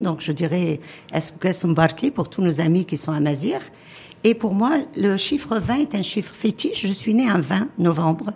[0.00, 0.78] Donc je dirais
[1.12, 3.58] est-ce embarqué pour tous nos amis qui sont à Mazir.
[4.22, 6.86] Et pour moi, le chiffre 20 est un chiffre fétiche.
[6.86, 8.26] Je suis née un 20 novembre.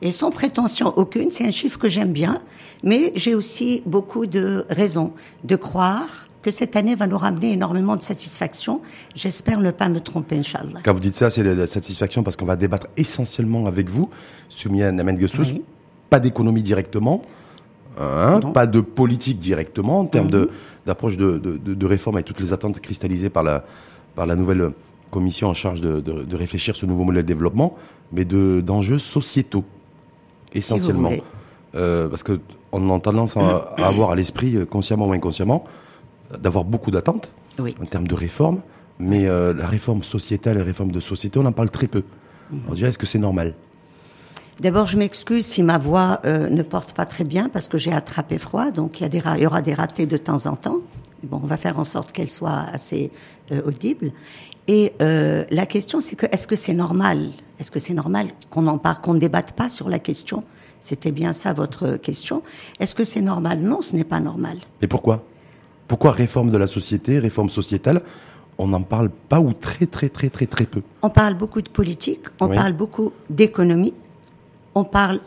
[0.00, 2.40] Et sans prétention aucune, c'est un chiffre que j'aime bien.
[2.82, 5.12] Mais j'ai aussi beaucoup de raisons
[5.44, 8.80] de croire que cette année va nous ramener énormément de satisfaction.
[9.14, 10.80] J'espère ne pas me tromper, Inch'Allah.
[10.82, 14.08] Quand vous dites ça, c'est la satisfaction parce qu'on va débattre essentiellement avec vous,
[14.48, 15.18] Soumia Namen
[16.08, 17.20] Pas d'économie directement,
[17.98, 20.48] Hein, pas de politique directement en termes mhm.
[20.86, 23.64] d'approche de, de, de, réforme avec toutes les attentes cristallisées par la,
[24.14, 24.72] par la nouvelle
[25.14, 27.76] commission en charge de, réfléchir ce nouveau modèle de développement,
[28.12, 29.64] mais d'enjeux sociétaux,
[30.52, 31.12] essentiellement.
[31.76, 35.64] euh, parce qu'on a tendance à, avoir à l'esprit, euh, consciemment ou inconsciemment,
[36.36, 37.30] d'avoir beaucoup d'attentes
[37.60, 38.60] en termes de réforme,
[38.98, 42.02] mais euh, la réforme sociétale et la réforme de société, on en parle très peu.
[42.50, 42.60] Mhm.
[42.68, 43.54] On dirait, est-ce que c'est normal?
[44.60, 47.92] D'abord, je m'excuse si ma voix euh, ne porte pas très bien parce que j'ai
[47.92, 50.54] attrapé froid, donc il y, a des il y aura des ratés de temps en
[50.54, 50.78] temps.
[51.24, 53.10] Bon, on va faire en sorte qu'elle soit assez
[53.50, 54.12] euh, audible.
[54.68, 57.32] Et euh, la question, c'est que est-ce que c'est normal?
[57.58, 60.44] Est-ce que c'est normal qu'on en parle, qu'on ne débatte pas sur la question?
[60.80, 62.42] C'était bien ça votre question.
[62.78, 63.60] Est-ce que c'est normal?
[63.60, 64.58] Non, ce n'est pas normal.
[64.82, 65.24] Et pourquoi?
[65.88, 68.02] Pourquoi réforme de la société, réforme sociétale
[68.56, 70.82] on n'en parle pas ou très très très très très peu?
[71.02, 73.94] On parle beaucoup de politique, on parle beaucoup d'économie,
[74.74, 75.20] on parle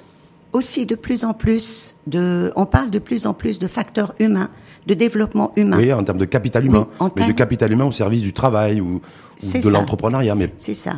[0.54, 4.50] aussi de plus en plus de, on parle de plus en plus de facteurs humains,
[4.86, 5.78] de développement humain.
[5.78, 9.02] Oui, en termes de capital humain, mais de capital humain au service du travail ou,
[9.42, 10.36] de l'entrepreneuriat.
[10.36, 10.94] Mais c'est ça.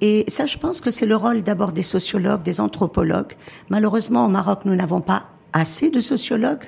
[0.00, 3.34] Et ça, je pense que c'est le rôle d'abord des sociologues, des anthropologues.
[3.68, 6.64] Malheureusement, au Maroc, nous n'avons pas assez de sociologues.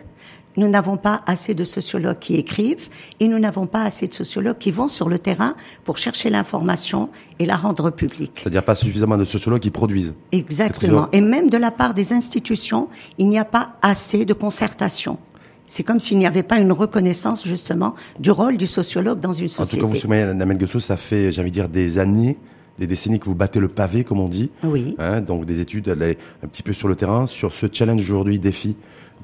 [0.57, 2.89] Nous n'avons pas assez de sociologues qui écrivent
[3.21, 7.09] et nous n'avons pas assez de sociologues qui vont sur le terrain pour chercher l'information
[7.39, 8.41] et la rendre publique.
[8.43, 10.15] C'est-à-dire pas suffisamment de sociologues qui produisent.
[10.33, 11.09] Exactement.
[11.13, 15.19] Et même de la part des institutions, il n'y a pas assez de concertation.
[15.67, 19.49] C'est comme s'il n'y avait pas une reconnaissance justement du rôle du sociologue dans une
[19.49, 19.83] société.
[19.83, 22.37] En tout cas, vous souvenez, Namel Gusso, ça fait, j'ai envie de dire, des années
[22.79, 24.51] des décennies que vous battez le pavé, comme on dit.
[24.63, 24.95] Oui.
[24.99, 28.77] Hein, donc des études, un petit peu sur le terrain, sur ce challenge aujourd'hui, défi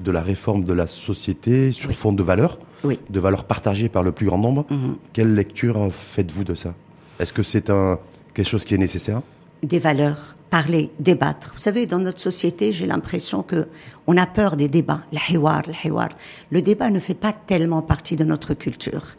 [0.03, 4.11] de la réforme de la société sur fond de valeurs, de valeurs partagées par le
[4.11, 4.65] plus grand nombre.
[4.69, 4.95] Mhm.
[5.13, 6.73] Quelle lecture faites-vous de ça?
[7.19, 7.99] Est-ce que c'est un,
[8.33, 9.21] quelque chose qui est nécessaire?
[9.61, 11.51] Des valeurs, parler, débattre.
[11.53, 13.67] Vous savez, dans notre société, j'ai l'impression que
[14.07, 15.01] on a peur des débats.
[15.11, 16.09] Le hiwar, le hiwar.
[16.49, 19.15] Le débat ne fait pas tellement partie de notre culture.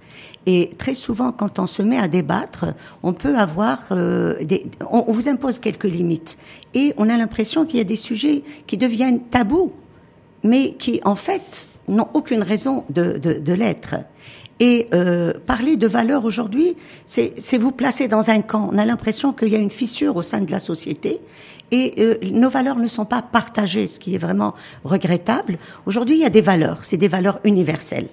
[0.47, 2.67] Et très souvent, quand on se met à débattre,
[3.03, 6.39] on peut avoir euh, des, on vous impose quelques limites.
[6.75, 9.73] Et on a l'impression qu'il y a des sujets qui deviennent tabous
[10.43, 13.97] mais qui en fait n'ont aucune raison de, de, de l'être.
[14.59, 18.69] Et euh, parler de valeurs aujourd'hui, c'est vous placer dans un camp.
[18.73, 21.21] On a l'impression qu'il y a une fissure au sein de la société
[21.71, 25.59] et euh, nos valeurs ne sont pas partagées, ce qui est vraiment regrettable.
[25.87, 28.09] Aujourd'hui, il y a des valeurs, c'est des valeurs universelles.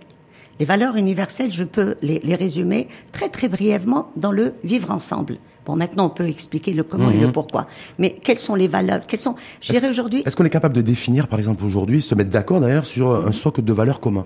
[0.59, 5.37] Les valeurs universelles, je peux les, les, résumer très très brièvement dans le vivre ensemble.
[5.65, 7.33] Bon, maintenant, on peut expliquer le comment et le mhm.
[7.33, 7.67] pourquoi.
[7.99, 10.23] Mais quelles sont les valeurs Quelles sont Je dirais aujourd'hui.
[10.25, 13.33] Est-ce qu'on est capable de définir, par exemple, aujourd'hui, se mettre d'accord d'ailleurs sur un
[13.33, 14.25] socle de valeurs communs?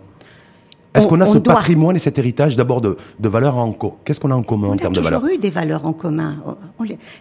[0.93, 4.19] Est-ce qu'on a ce patrimoine et cet héritage d'abord de, de valeurs en commun Qu'est-ce
[4.19, 5.93] qu'on a en commun en termes de valeurs On a toujours eu des valeurs en
[5.93, 6.37] commun.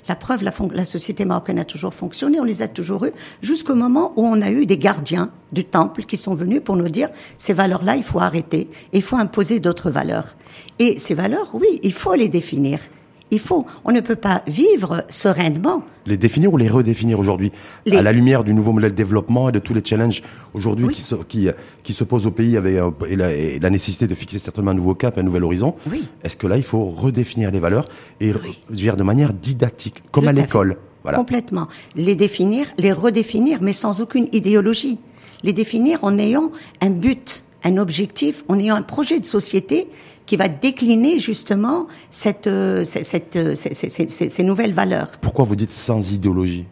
[0.09, 3.75] la preuve, la, la, société marocaine a toujours fonctionné, on les a toujours eues, jusqu'au
[3.75, 7.11] moment où on a eu des gardiens du temple qui sont venus pour nous dire
[7.37, 10.37] ces valeurs-là, il faut arrêter, il faut imposer d'autres valeurs.
[10.79, 12.81] Et ces valeurs, oui, il faut les définir.
[13.31, 15.85] Il faut, on ne peut pas vivre sereinement.
[16.07, 17.53] Les définir ou les redéfinir aujourd'hui
[17.91, 20.23] À la lumière du nouveau modèle de développement et de tous les challenges
[20.55, 21.49] aujourd'hui qui, se, qui,
[21.83, 24.73] qui se posent au pays avec, euh, et, la, et, la, nécessité de fixer certainement
[24.73, 25.75] un nouveau cap, un nouvel horizon.
[25.91, 26.07] Oui.
[26.25, 27.85] Est-ce que là, il faut redéfinir les valeurs
[28.21, 28.33] et
[28.71, 31.19] dire de manière didactique, comme à l'école voilà.
[31.19, 31.69] Complètement.
[31.97, 34.99] Les définir, les redéfinir, mais sans aucune idéologie.
[35.43, 39.89] Les définir en ayant un but, un objectif, en ayant un projet de société
[40.31, 45.09] qui va décliner justement cette, euh, cette, euh, ces, ces, ces, nouvelles valeurs.
[45.21, 46.67] Pourquoi vous dites sans idéologie?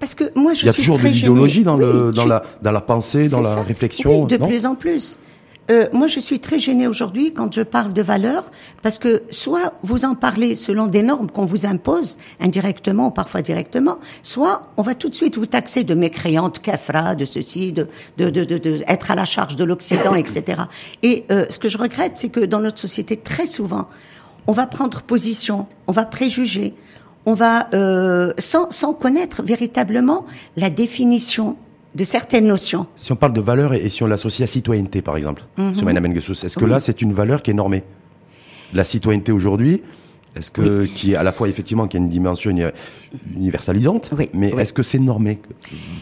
[0.00, 2.72] Parce que moi, je Il y a toujours de l'idéologie dans, le, dans, la, dans
[2.72, 4.22] la pensée, dans la réflexion.
[4.22, 5.16] Oui, de plus en plus.
[5.70, 8.50] Euh, moi, je suis très gênée aujourd'hui quand je parle de valeurs,
[8.82, 13.42] parce que soit vous en parlez selon des normes qu'on vous impose, indirectement ou parfois
[13.42, 17.88] directement, soit on va tout de suite vous taxer de mécréante, kafra, de ceci, de,
[18.18, 20.62] de, de, de, être à la charge de l'Occident, etc.
[21.02, 23.88] Et euh, ce que je regrette, c'est que dans notre société, très souvent,
[24.48, 26.74] on va prendre position, on va préjuger,
[27.24, 30.26] on va euh, sans, sans connaître véritablement
[30.56, 31.56] la définition
[31.94, 32.86] de certaines notions.
[32.96, 36.44] Si on parle de valeur et, si on l'associe à citoyenneté, par exemple, mm -hmm.
[36.44, 37.82] est-ce que là, c'est une valeur qui est normée?
[38.72, 39.82] La citoyenneté aujourd'hui,
[40.34, 42.50] est-ce que qui est à la fois effectivement qui a une dimension
[43.36, 45.40] universalisante, oui, mais est-ce que c'est normé?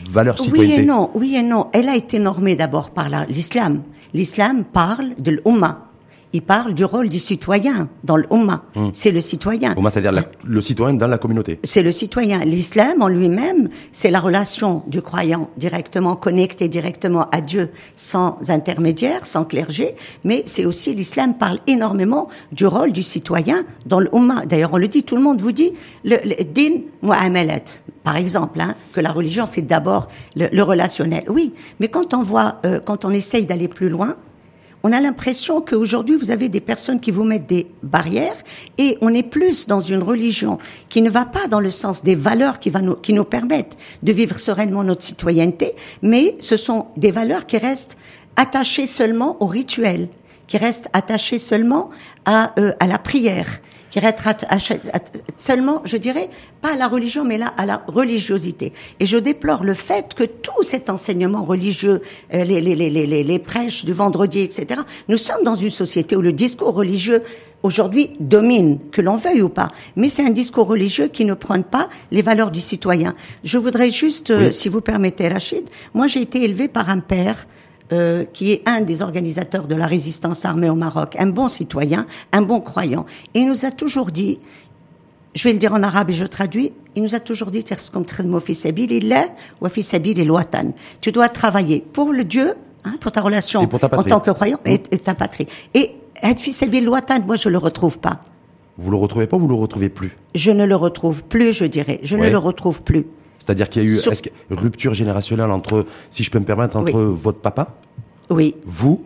[0.08, 1.66] Valeur citoyenneté Oui et non, oui et non.
[1.72, 3.82] Elle a été normée d'abord par l'islam.
[4.14, 5.89] L'islam parle de l'umma
[6.32, 8.62] il parle du rôle du citoyen dans l'Umma.
[8.74, 8.90] Hmm.
[8.92, 9.74] C'est le citoyen.
[9.76, 11.58] Umma, c'est-à-dire le citoyen dans la communauté.
[11.64, 12.38] C'est le citoyen.
[12.40, 19.26] L'islam en lui-même, c'est la relation du croyant directement connecté directement à Dieu, sans intermédiaire,
[19.26, 19.96] sans clergé.
[20.24, 24.46] Mais c'est aussi l'islam parle énormément du rôle du citoyen dans l'Umma.
[24.46, 25.72] D'ailleurs, on le dit, tout le monde vous dit
[26.04, 31.24] le, le din mu'amalat, par exemple, hein, que la religion c'est d'abord le, relationnel.
[31.28, 34.16] Oui, mais quand on voit, euh, quand on essaye d'aller plus loin,
[34.82, 38.36] on a l'impression qu'aujourd'hui, vous avez des personnes qui vous mettent des barrières
[38.78, 42.14] et on est plus dans une religion qui ne va pas dans le sens des
[42.14, 46.86] valeurs qui, va nous, qui nous permettent de vivre sereinement notre citoyenneté, mais ce sont
[46.96, 47.98] des valeurs qui restent
[48.36, 50.08] attachées seulement au rituel,
[50.46, 51.90] qui restent attachées seulement
[52.24, 53.60] à, euh, à la prière,
[53.90, 54.20] qui reste
[55.37, 56.31] seulement, je dirais,
[56.62, 58.72] pas à la religion, mais là à la religiosité.
[59.00, 62.00] Et je déplore le fait que tout cet enseignement religieux,
[62.34, 66.16] euh, les, les, les, les, les prêches du vendredi, etc., nous sommes dans une société
[66.16, 67.22] où le discours religieux
[67.62, 69.70] aujourd'hui domine, que l'on veuille ou pas.
[69.96, 73.12] Mais c'est un discours religieux qui ne prône pas les valeurs du citoyen.
[73.44, 77.46] Je voudrais juste, euh, si vous permettez, Rachid, moi j'ai été élevé par un père
[77.92, 82.06] euh, qui est un des organisateurs de la résistance armée au Maroc, un bon citoyen,
[82.32, 83.04] un bon croyant.
[83.34, 84.38] Et il nous a toujours dit,
[85.34, 87.64] je vais le dire en arabe et je traduis, il nous a toujours dit,
[91.00, 92.54] tu dois travailler pour le Dieu,
[92.84, 94.98] hein, pour ta relation en tant que croyant et, mmh.
[94.98, 95.48] ta patrie.
[95.75, 98.20] Et moi je le retrouve pas.
[98.78, 100.16] Vous le retrouvez pas ou vous le retrouvez plus?
[100.34, 102.00] Je ne le retrouve plus, je dirais.
[102.02, 103.06] Je ne le retrouve plus.
[103.40, 103.98] C'est-à-dire qu'il y a eu
[104.50, 107.75] rupture générationnelle entre, si je peux me permettre, entre votre papa,
[108.28, 108.54] oui.
[108.64, 109.02] vous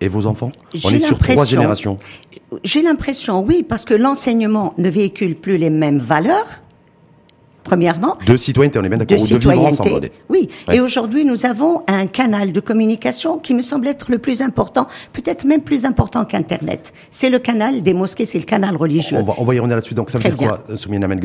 [0.00, 0.52] et vos enfants?
[0.84, 1.96] On est sur trois générations.
[2.62, 6.62] J'ai l'impression, oui, parce que l'enseignement ne véhicule plus les mêmes valeurs
[7.68, 8.16] premièrement.
[8.26, 9.18] De citoyenneté, on est bien d'accord.
[9.18, 10.12] De citoyenneté.
[10.30, 10.48] Oui.
[10.72, 14.88] Et aujourd'hui, nous avons un canal de communication qui me semble être le plus important,
[15.12, 16.94] peut-être même plus important qu'Internet.
[17.10, 19.18] C'est le canal des mosquées, c'est le canal religieux.
[19.18, 19.94] On va, on va y revenir là-dessus.
[19.94, 21.20] Donc ça veut dire quoi, Soumia Namen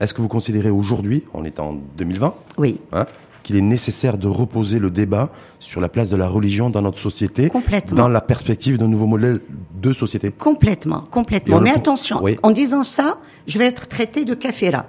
[0.00, 2.80] Est-ce que vous considérez aujourd'hui, on est en 2020, oui.
[2.92, 3.06] Hein,
[3.46, 5.30] qu'il est nécessaire de reposer le débat
[5.60, 7.96] sur la place de la religion dans notre société, complètement.
[7.96, 9.40] dans la perspective d'un nouveau modèle
[9.80, 10.32] de société?
[10.32, 11.60] Complètement, complètement.
[11.60, 14.86] Mais attention, en disant ça, je vais être traité de kafira.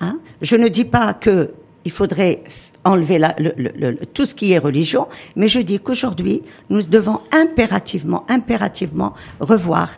[0.00, 1.52] Hein je ne dis pas que
[1.84, 2.42] il faudrait
[2.84, 5.06] enlever la, le, le, tout ce qui est religion,
[5.36, 9.90] mais je dis qu'aujourd'hui, nous devons impérativement, impérativement revoir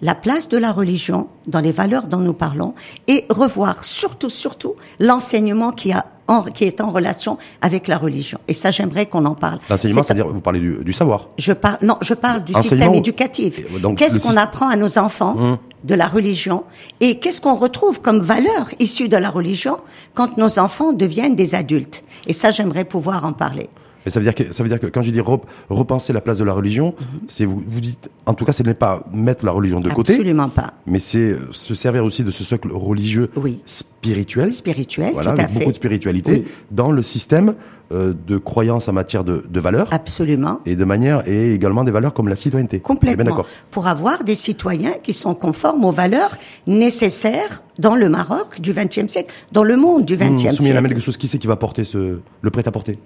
[0.00, 2.74] la place de la religion dans les valeurs dont nous parlons
[3.06, 6.06] et revoir surtout, surtout l'enseignement qui a
[6.54, 8.38] qui est en relation avec la religion.
[8.48, 9.60] Et ça, j'aimerais qu'on en parle.
[9.70, 11.28] L'enseignement, c'est-à-dire, vous parlez du, du, savoir.
[11.38, 13.62] Je parle, non, je parle du système éducatif.
[13.96, 15.58] Qu'est-ce qu'on apprend à nos enfants hum.
[15.84, 16.64] De la religion
[17.00, 19.78] et qu'est-ce qu'on retrouve comme valeur issue de la religion
[20.14, 22.04] quand nos enfants deviennent des adultes.
[22.26, 23.68] Et ça, j'aimerais pouvoir en parler.
[24.06, 25.20] Mais ça veut dire que ça veut dire que quand je dis
[25.68, 27.20] repenser la place de la religion, mhm.
[27.26, 30.12] c'est vous, vous dites en tout cas ce n'est pas mettre la religion de côté.
[30.12, 30.74] Absolument pas.
[30.86, 33.60] Mais c'est euh, se servir aussi de ce socle religieux oui.
[33.66, 34.52] spirituel.
[34.52, 37.56] Spirituel, voilà, tout à beaucoup de spiritualité dans le système
[37.90, 39.88] euh, de croyance en matière de, de valeurs.
[39.90, 40.60] Absolument.
[40.66, 42.78] Et de manière et également des valeurs comme la citoyenneté.
[42.78, 43.44] Complètement.
[43.72, 46.36] Pour avoir des citoyens qui sont conformes aux valeurs
[46.68, 51.16] nécessaires dans le Maroc du XXe siècle, dans le monde du XXe mmh, siècle.
[51.18, 52.98] Qui c'est qui va porter ce le prêt à porter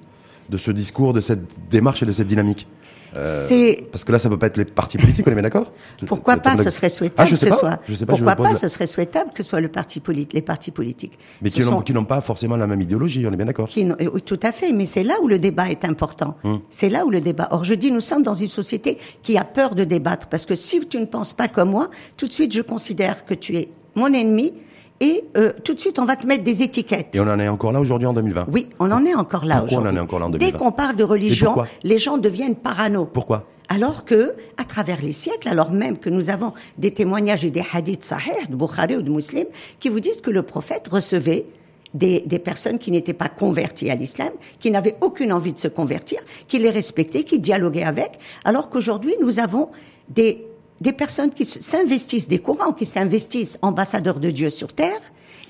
[0.50, 2.66] de ce discours, de cette démarche et de cette dynamique
[3.16, 5.72] euh, parce que là, ça peut pas être les partis politiques, on est bien d'accord?
[6.06, 7.80] Pourquoi pas Ce serait souhaitable ah, que ce soit.
[8.06, 10.00] Pourquoi pas Ce serait souhaitable que ce soit le parti
[10.32, 11.18] les partis politiques.
[11.42, 14.52] Mais qui n'ont pas forcément la même idéologie, on est bien d'accord Oui, tout à
[14.52, 14.72] fait.
[14.72, 16.36] Mais c'est là où le débat est important.
[16.44, 16.60] Hum.
[16.68, 17.48] C'est là où le débat.
[17.50, 20.54] Or, je dis, nous sommes dans une société qui a peur de débattre parce que
[20.54, 23.68] si tu ne penses pas comme moi, tout de suite, je considère que tu es
[23.94, 24.52] mon ennemi
[25.00, 27.16] et euh, tout de suite on va te mettre des étiquettes.
[27.16, 29.58] Et on en est encore là aujourd'hui en 2020 Oui, on en est encore là
[29.58, 32.18] Pourquoi on en est encore là en 2020 Dès qu'on parle de religion, les gens
[32.18, 33.06] deviennent parano.
[33.06, 37.52] Pourquoi alors que, à travers les siècles, alors même que nous avons des témoignages et
[37.52, 39.44] des hadiths sahih de Bukhari ou de Muslim
[39.78, 41.46] qui vous disent que le prophète recevait
[41.94, 45.68] des, des personnes qui n'étaient pas converties à l'islam, qui n'avaient aucune envie de se
[45.68, 49.68] convertir, qui les respectaient, qui dialoguaient avec, alors qu'aujourd'hui nous avons
[50.08, 50.44] des
[50.80, 55.00] des personnes qui s'investissent, des courants qui s'investissent ambassadeurs de Dieu sur terre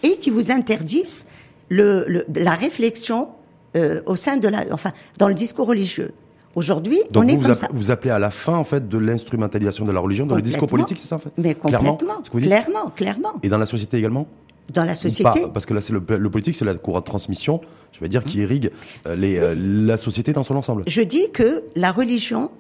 [0.03, 1.27] et qui vous interdisent
[1.69, 3.29] le, la réflexion
[3.77, 6.13] euh, au sein de la, enfin, dans le discours religieux.
[6.57, 7.69] Aujourd'hui, on est comme ça.
[7.73, 10.67] Vous appelez à la fin, en fait, de l'instrumentalisation de la religion dans le discours
[10.67, 11.31] politique, c'est ça, en fait?
[11.39, 11.97] Mais complètement,
[12.33, 14.27] clairement, clairement, Et dans la société également?
[14.75, 15.47] Dans la société.
[15.53, 17.61] parce que là, c'est le, politique, c'est la courroie de transmission,
[17.93, 18.71] je vais dire, qui irrigue
[19.07, 20.85] euh, les, euh, la société dans son ensemble.
[20.87, 22.51] Je dis que la religion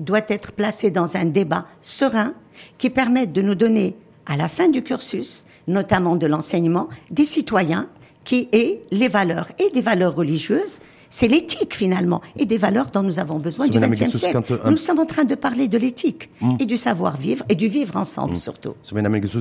[0.00, 2.34] doit être placé dans un débat serein
[2.78, 7.88] qui permette de nous donner, à la fin du cursus, notamment de l'enseignement, des citoyens
[8.24, 13.02] qui aient les valeurs et des valeurs religieuses C'est l'éthique finalement et des valeurs dont
[13.02, 14.42] nous avons besoin du XXe siècle.
[14.70, 16.56] Nous sommes en train de parler de l'éthique hmm.
[16.60, 18.36] et du savoir-vivre et du vivre ensemble mmh.
[18.36, 18.74] surtout.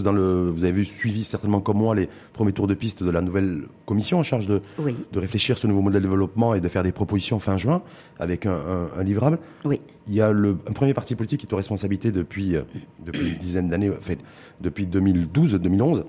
[0.04, 3.22] dans le, vous avez suivi certainement comme moi les premiers tours de piste de la
[3.22, 4.62] nouvelle commission en charge de,
[5.12, 7.82] de réfléchir ce nouveau modèle de développement et de faire des propositions fin juin
[8.20, 9.40] avec un, un, livrable.
[9.64, 9.82] Oui.
[10.08, 12.62] Il y a le, un premier parti politique qui est aux responsabilités depuis, euh,
[13.06, 13.92] depuis une dizaine d'années,
[14.62, 16.04] depuis 2012-2011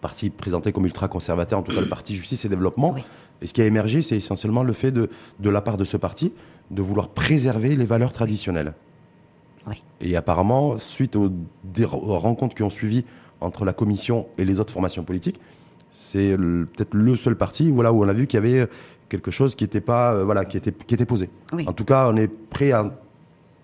[0.00, 2.94] parti présenté comme ultra-conservateur, en tout cas le parti Justice et Développement.
[3.42, 5.96] Et ce qui a émergé, c'est essentiellement le fait de, de la part de ce
[5.96, 6.32] parti
[6.70, 8.74] de vouloir préserver les valeurs traditionnelles.
[10.00, 11.30] Et apparemment, suite aux,
[11.90, 13.04] rencontres qui ont suivi
[13.40, 15.40] entre la commission et les autres formations politiques,
[15.90, 18.68] c'est peut-être le seul parti voilà, où on a vu qu'il y avait
[19.08, 21.30] quelque chose qui était, pas, euh, voilà, qui était, qui était posé.
[21.66, 22.92] En tout cas, on est prêt à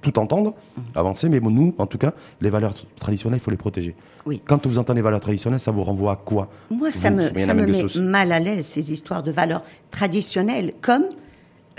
[0.03, 0.85] tout entendre, mhm.
[0.95, 3.95] avancer, mais nous, en tout cas, les valeurs traditionnelles, il faut les protéger.
[4.27, 4.43] Oui.
[4.45, 7.55] Quand vous entendez les valeurs traditionnelles, ça vous renvoie à quoi Moi, ça me, ça
[7.55, 11.05] me met mal à l'aise, ces histoires de valeurs traditionnelles, comme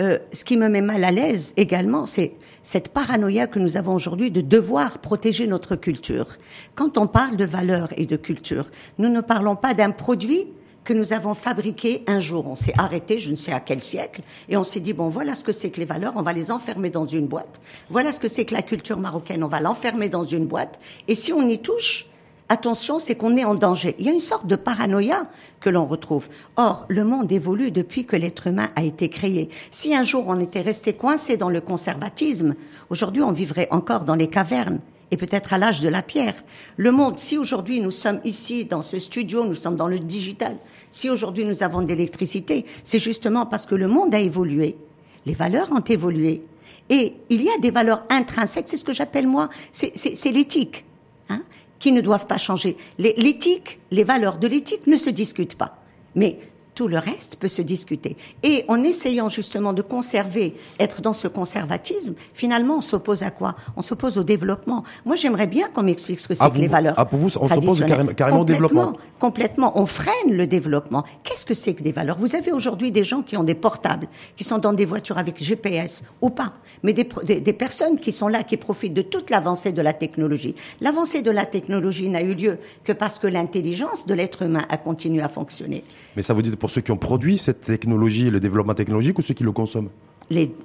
[0.00, 3.94] euh, ce qui me met mal à l'aise également, c'est cette paranoïa que nous avons
[3.94, 6.26] aujourd'hui de devoir protéger notre culture.
[6.74, 10.46] Quand on parle de valeurs et de culture, nous ne parlons pas d'un produit
[10.84, 12.46] que nous avons fabriqué un jour.
[12.46, 15.34] On s'est arrêté, je ne sais à quel siècle, et on s'est dit, bon, voilà
[15.34, 17.60] ce que c'est que les valeurs, on va les enfermer dans une boîte.
[17.88, 20.78] Voilà ce que c'est que la culture marocaine, on va l'enfermer dans une boîte.
[21.08, 22.06] Et si on y touche,
[22.48, 23.94] attention, c'est qu'on est en danger.
[23.98, 25.26] Il y a une sorte de paranoïa
[25.60, 26.28] que l'on retrouve.
[26.56, 29.48] Or, le monde évolue depuis que l'être humain a été créé.
[29.70, 32.54] Si un jour on était resté coincé dans le conservatisme,
[32.90, 34.80] aujourd'hui on vivrait encore dans les cavernes
[35.14, 36.34] et peut-être à l'âge de la pierre.
[36.76, 40.56] Le monde, si aujourd'hui nous sommes ici dans ce studio, nous sommes dans le digital,
[40.90, 44.76] si aujourd'hui nous avons de l'électricité, c'est justement parce que le monde a évolué,
[45.24, 46.42] les valeurs ont évolué,
[46.90, 50.84] et il y a des valeurs intrinsèques, c'est ce que j'appelle moi, c'est l'éthique,
[51.28, 51.42] hein,
[51.78, 52.76] qui ne doivent pas changer.
[52.98, 55.78] L'éthique, les valeurs de l'éthique ne se discutent pas.
[56.16, 56.40] Mais
[56.74, 58.16] tout le reste peut se discuter.
[58.42, 63.54] Et en essayant justement de conserver, être dans ce conservatisme, finalement, on s'oppose à quoi?
[63.76, 64.84] On s'oppose au développement.
[65.04, 66.94] Moi, j'aimerais bien qu'on m'explique ce que c'est ah, que les valeurs.
[66.96, 67.84] Ah, pour vous, on s'oppose
[68.16, 69.78] carrément, au développement Complètement.
[69.78, 71.04] On freine le développement.
[71.22, 72.18] Qu'est-ce que c'est que des valeurs?
[72.18, 75.42] Vous avez aujourd'hui des gens qui ont des portables, qui sont dans des voitures avec
[75.42, 76.52] GPS ou pas,
[76.82, 79.92] mais des, des, des personnes qui sont là, qui profitent de toute l'avancée de la
[79.92, 80.54] technologie.
[80.80, 84.76] L'avancée de la technologie n'a eu lieu que parce que l'intelligence de l'être humain a
[84.76, 85.84] continué à fonctionner.
[86.16, 89.22] Mais ça vous dit pour ceux qui ont produit cette technologie, le développement technologique, ou
[89.22, 89.90] ceux qui le consomment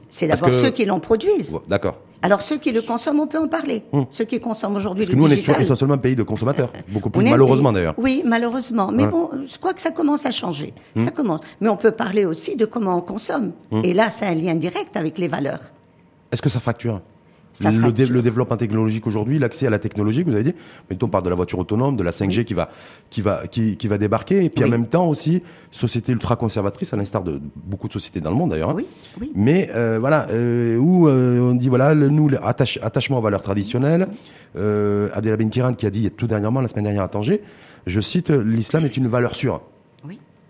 [0.10, 1.60] C'est d'abord ceux qui l'en produisent.
[1.68, 1.98] D'accord.
[2.22, 3.84] Alors ceux qui le consomment, on peut en parler.
[3.92, 4.06] Hum.
[4.10, 7.10] Ceux qui consomment aujourd'hui Parce que nous, on est essentiellement un pays de consommateurs, beaucoup
[7.10, 7.96] plus malheureusement d'ailleurs.
[7.98, 8.94] Oui, malheureusement.
[8.94, 10.74] Mais bon, je crois que ça commence à changer.
[10.96, 11.04] Hum.
[11.04, 11.42] Ça commence.
[11.60, 13.52] Mais on peut parler aussi de comment on consomme.
[13.74, 13.82] Hum.
[13.84, 15.64] Et là, c'est un lien direct avec les valeurs.
[16.32, 16.62] Est-ce que ça
[17.64, 20.54] fracture le, développement technologique aujourd'hui, l'accès à la technologie, vous avez dit,
[20.90, 22.70] mettons, on parle de la voiture autonome, de la 5G qui va,
[23.10, 26.94] qui va, qui, qui va débarquer, et puis en même temps aussi, société ultra conservatrice,
[26.94, 28.70] à l'instar de beaucoup de sociétés dans le monde d'ailleurs.
[28.70, 28.76] Hein.
[28.78, 28.86] Oui,
[29.20, 29.32] oui.
[29.36, 34.08] Mais euh, voilà, euh, où euh, on dit voilà, le, nous, attachement aux valeurs traditionnelles.
[34.56, 37.42] Euh, Abdellah Kiran qui a dit tout dernièrement, la semaine dernière à Tanger,
[37.86, 39.62] je cite, l'islam est une valeur sûre.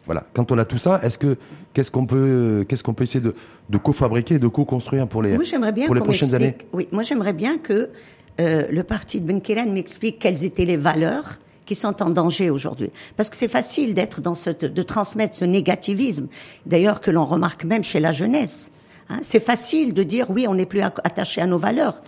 [0.09, 0.25] Voilà.
[0.33, 1.37] Quand on a tout ça, est-ce que
[1.71, 3.35] qu'est-ce qu'on peut qu'est-ce qu'on peut essayer de,
[3.69, 5.37] de co-fabriquer, de co-construire pour les
[5.85, 7.91] pour les prochaines années Oui, moi j'aimerais bien que
[8.39, 9.39] euh, le parti de Ben
[9.71, 11.37] m'explique quelles étaient les valeurs
[11.67, 12.91] qui sont en danger aujourd'hui.
[13.17, 16.27] Parce que c'est facile d'être dans ce, de transmettre ce négativisme,
[16.65, 18.71] d'ailleurs que l'on remarque même chez la jeunesse.
[19.09, 19.19] Hein.
[19.21, 22.01] c'est facile de dire oui, on n'est plus attaché à nos valeurs,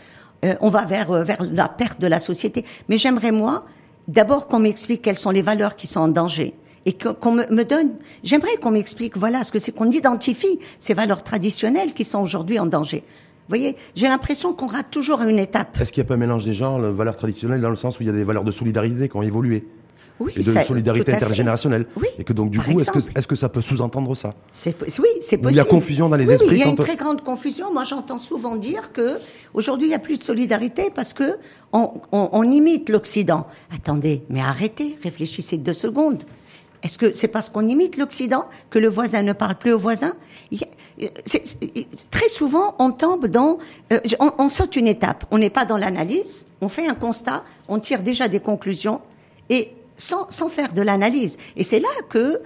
[0.44, 2.66] euh, on va vers euh, vers la perte de la société.
[2.90, 3.64] Mais j'aimerais moi
[4.08, 6.56] d'abord qu'on m'explique quelles sont les valeurs qui sont en danger
[6.86, 7.92] et qu'on me, donne.
[8.24, 12.60] J'aimerais qu'on m'explique, voilà, ce que c'est qu'on identifie ces valeurs traditionnelles qui sont aujourd'hui
[12.60, 13.04] en danger.
[13.52, 15.80] Vous voyez, j'ai l'impression qu'on rate toujours une étape.
[15.80, 18.00] Est-ce qu'il n'y a pas un mélange des genres, les valeurs traditionnelles, dans le sens
[18.00, 19.66] où il y a des valeurs de solidarité qui ont évolué
[20.20, 21.88] oui, et de solidarité intergénérationnelle.
[21.96, 24.36] Oui, et que donc du coup, est-ce que, est que ça peut sous-entendre ça?
[24.66, 24.74] Oui,
[25.20, 25.52] c'est possible.
[25.52, 26.56] Il y a confusion dans les esprits.
[26.56, 27.74] il y a une très grande confusion.
[27.74, 29.18] Moi, j'entends souvent dire que
[29.54, 31.38] aujourd'hui, il n'y a plus de solidarité parce que
[31.74, 33.48] on, on imite l'Occident.
[33.74, 36.24] Attendez, mais arrêtez, réfléchissez deux secondes.
[36.84, 40.14] Est-ce que c'est parce qu'on imite l'Occident que le voisin ne parle plus au voisin?
[42.12, 43.60] Très souvent, on tombe dans,
[43.94, 45.26] euh, on, saute une étape.
[45.32, 49.02] On n'est pas dans l'analyse, on fait un constat, on tire déjà des conclusions
[49.50, 51.38] et sans, sans faire de l'analyse.
[51.56, 52.42] Et c'est là que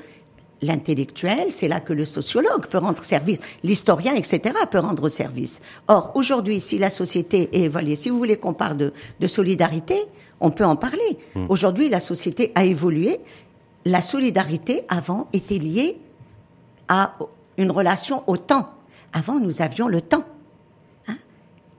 [0.61, 5.61] l'intellectuel, c'est là que le sociologue peut rendre service, l'historien, etc., peut rendre service.
[5.87, 9.95] Or, aujourd'hui, si la société est évoluée, si vous voulez qu'on parle de, de solidarité,
[10.39, 11.17] on peut en parler.
[11.35, 11.45] Mmh.
[11.49, 13.19] Aujourd'hui, la société a évolué
[13.85, 15.97] la solidarité avant était liée
[16.87, 17.13] à
[17.57, 18.69] une relation au temps.
[19.13, 20.25] Avant, nous avions le temps.
[21.07, 21.15] Hein.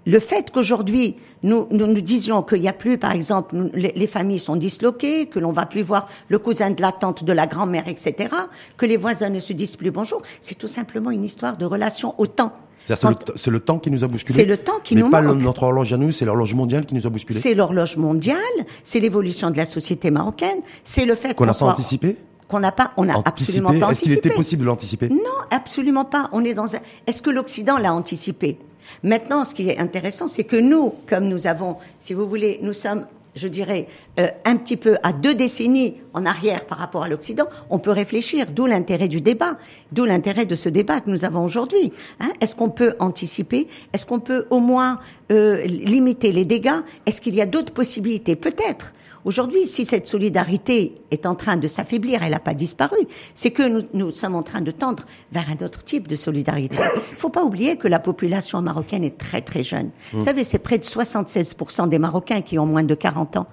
[0.07, 4.57] le fait qu'aujourd'hui nous, nous, disions qu'il n'y a plus, par exemple, les, familles sont
[4.57, 8.35] disloquées, que l'on va plus voir le cousin de la tante, de la grand-mère, etc.,
[8.77, 12.19] que les voisins ne se disent plus bonjour, c'est tout simplement une histoire de relation
[12.19, 12.53] au temps.
[12.95, 14.39] C'est le, temps qui nous a bousculé.
[14.39, 15.43] C'est le temps qui nous pas manque.
[15.43, 17.39] notre horloge à nous, c'est l'horloge mondiale qui nous a bousculé.
[17.39, 18.39] C'est l'horloge mondiale,
[18.85, 22.17] c'est l'évolution de la société marocaine, c'est le fait qu'on n'a pas anticipé?
[22.47, 23.93] Qu'on n'a pas, on n'a absolument pas anticipé.
[23.93, 25.09] Est-ce qu'il était possible de l'anticiper?
[25.09, 25.17] Non,
[25.51, 26.29] absolument pas.
[26.33, 26.79] On est dans un.
[27.09, 28.57] Est-ce que l'Occident l'a anticipé?
[29.03, 32.73] Maintenant, ce qui est intéressant, c'est que nous, comme nous avons, si vous voulez, nous
[32.73, 33.87] sommes je dirais,
[34.19, 37.91] euh, un petit peu à deux décennies en arrière par rapport à l'Occident, on peut
[37.91, 39.59] réfléchir, d'où l'intérêt du débat,
[39.93, 41.93] d'où l'intérêt de ce débat que nous avons aujourd'hui.
[42.19, 42.31] Hein.
[42.41, 43.69] Est-ce qu'on peut anticiper?
[43.93, 44.99] Est-ce qu'on peut au moins
[45.31, 46.81] euh, limiter les dégâts?
[47.05, 48.35] Est-ce qu'il y a d'autres possibilités?
[48.37, 48.93] Peut-être.
[49.27, 52.97] Aujourd'hui, si cette solidarité est en train de s'affaiblir, elle n'a pas disparu,
[53.35, 55.03] c'est que nous, nous, sommes en train de tendre
[55.33, 56.77] vers un autre type de solidarité.
[56.77, 59.91] Il ne faut pas oublier que la population marocaine est très très jeune.
[60.13, 60.23] Vous mmh.
[60.23, 63.49] savez, c'est près de 76% des Marocains qui ont moins de 40 ans.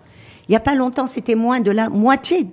[0.47, 2.47] Il n'y a pas longtemps, c'était moins de la moitié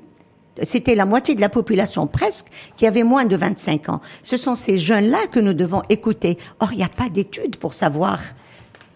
[0.63, 2.47] c'était la moitié de la population presque
[2.77, 4.01] qui avait moins de 25 ans.
[4.23, 6.39] Ce sont ces jeunes-là que nous devons écouter.
[6.59, 8.21] Or, il n'y a pas d'études pour savoir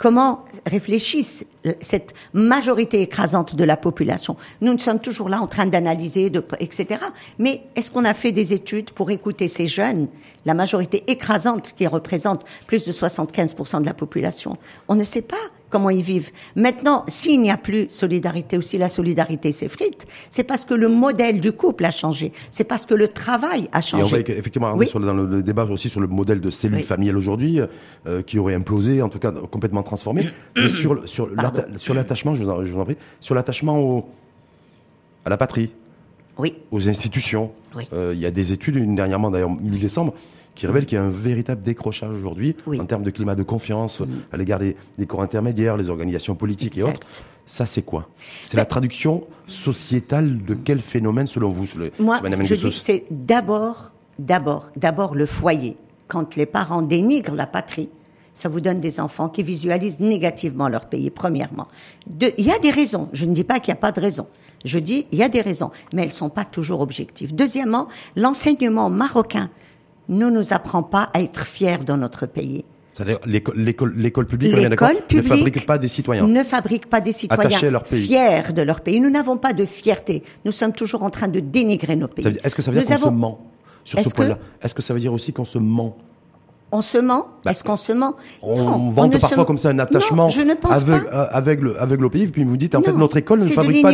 [0.04, 1.46] comment réfléchissent
[1.80, 4.36] cette majorité écrasante de la population.
[4.60, 6.30] Nous, sommes toujours là en train d'analyser,
[6.60, 7.00] etc.
[7.38, 10.08] Mais est-ce qu'on a fait des études pour écouter ces jeunes,
[10.44, 14.58] la majorité écrasante qui représente plus de 75% de la population?
[14.88, 15.36] On ne sait pas
[15.74, 16.30] comment ils vivent.
[16.54, 20.88] Maintenant, s'il n'y a plus solidarité ou si la solidarité s'effrite, c'est parce que le
[20.88, 22.30] modèle du couple a changé.
[22.52, 24.02] C'est parce que le travail a changé.
[24.02, 24.86] Et on va effectivement oui.
[24.86, 27.58] sur dans le débat aussi sur le modèle de cellule familiale aujourd'hui,
[28.06, 30.22] euh, qui aurait implosé, en tout cas complètement transformé.
[30.56, 31.28] Mais sur, sur
[31.76, 34.08] sur l'attachement, je, vous en prie, sur l'attachement au,
[35.24, 35.72] à la patrie,
[36.38, 36.54] oui.
[36.70, 37.50] aux institutions.
[37.92, 40.14] Euh, il y a des études, une dernièrement d'ailleurs mi-décembre,
[40.54, 44.02] qui révèlent qu'il y a un véritable décrochage aujourd'hui en termes de climat de confiance
[44.32, 47.00] à l'égard des, corps intermédiaires, les organisations politiques et autres.
[47.46, 48.08] Ça, c'est quoi?
[48.44, 51.66] C'est la traduction sociétale de quel phénomène selon vous?
[51.98, 55.76] Moi, je dis c'est d'abord, d'abord, d'abord le foyer.
[56.08, 57.90] Quand les parents dénigrent la patrie,
[58.34, 61.68] ça vous donne des enfants qui visualisent négativement leur pays, premièrement.
[62.20, 63.08] il y a des raisons.
[63.12, 64.26] Je ne dis pas qu'il n'y a pas de raisons.
[64.64, 67.34] Je dis, il y a des raisons, mais elles ne sont pas toujours objectives.
[67.34, 67.86] Deuxièmement,
[68.16, 69.50] l'enseignement marocain
[70.08, 72.64] ne nous apprend pas à être fiers dans notre pays.
[72.92, 76.28] C'est-à-dire l'école publique, ne fabrique pas des citoyens.
[76.28, 78.06] Ne fabrique pas des citoyens leur pays.
[78.06, 79.00] fiers de leur pays.
[79.00, 80.22] Nous n'avons pas de fierté.
[80.44, 82.24] Nous sommes toujours en train de dénigrer nos pays.
[82.44, 83.50] Est-ce que ça veut dire qu'on se ment
[83.82, 84.38] sur ce point-là?
[84.62, 85.96] Est-ce que ça veut dire aussi qu'on se ment
[86.74, 90.28] on se ment bah, Est-ce qu'on se ment On vante parfois comme ça un attachement
[90.68, 93.82] avec, avec, le, avec le pays, puis vous dites en fait notre école ne fabrique
[93.82, 93.92] pas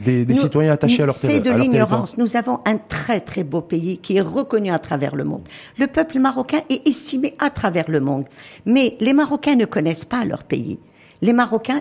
[0.00, 2.18] des, des, citoyens attachés à leur C'est de l'ignorance.
[2.18, 5.42] Nous avons un très très beau pays qui est reconnu à travers le monde.
[5.78, 8.24] Le peuple marocain est estimé à travers le monde.
[8.66, 10.78] Mais les Marocains ne connaissent pas leur pays.
[11.22, 11.80] Les Marocains,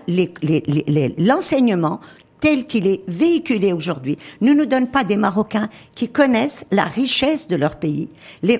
[1.17, 1.99] l'enseignement
[2.39, 7.47] tel qu'il est véhiculé aujourd'hui ne nous donne pas des Marocains qui connaissent la richesse
[7.47, 8.09] de leur pays.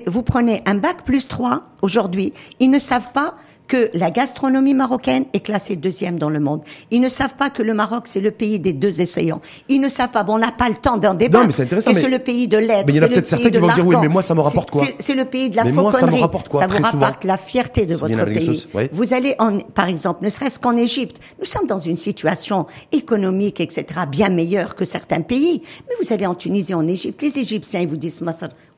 [0.06, 3.36] vous prenez un bac plus 3 aujourd'hui, ils ne savent pas
[3.67, 6.62] que la gastronomie marocaine est classée deuxième dans le monde.
[6.91, 9.41] Ils ne savent pas que le Maroc, c'est le pays des deux essayants.
[9.69, 11.41] Ils ne savent pas, bon, on n'a pas le temps d'en débattre.
[11.41, 11.91] Non, mais c'est intéressant.
[11.93, 12.86] c'est le pays de l'aide.
[12.88, 14.41] Mais il y en a peut-être certains qui vont dire, oui, mais moi, ça me
[14.41, 14.84] rapporte quoi?
[14.99, 15.91] C'est le pays de la mais fauconnerie.
[15.91, 16.62] Moi, ça me rapporte quoi?
[16.62, 18.67] Ça vous rapporte la fierté de votre pays.
[18.91, 21.17] Vous allez en, par exemple, ne serait-ce qu'en Égypte.
[21.39, 25.62] Nous sommes dans une situation économique, etc., bien meilleure que certains pays.
[25.88, 27.21] Mais vous allez en Tunisie, en Égypte.
[27.21, 28.21] Les Égyptiens, ils vous disent,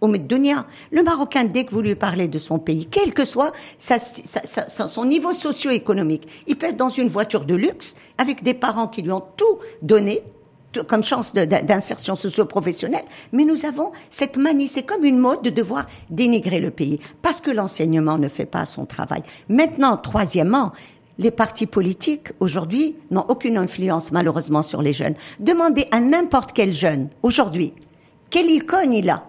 [0.02, 0.66] au Medonia.
[0.92, 5.34] Le Marocain, dès que vous lui parlez de son pays, quel que soit son niveau
[5.34, 9.24] socio-économique, il peut être dans une voiture de luxe avec des parents qui lui ont
[9.36, 10.24] tout donné
[10.88, 15.88] comme chance d'insertion socio-professionnelle, mais nous avons cette manie, c'est comme une mode de devoir
[16.12, 19.24] dénigrer le pays, parce que l'enseignement ne fait pas son travail.
[19.50, 20.72] Maintenant, troisièmement,
[21.18, 25.16] les partis politiques, aujourd'hui, n'ont aucune influence, malheureusement, sur les jeunes.
[25.40, 27.74] Demandez à n'importe quel jeune, aujourd'hui,
[28.30, 29.26] quelle icône il a?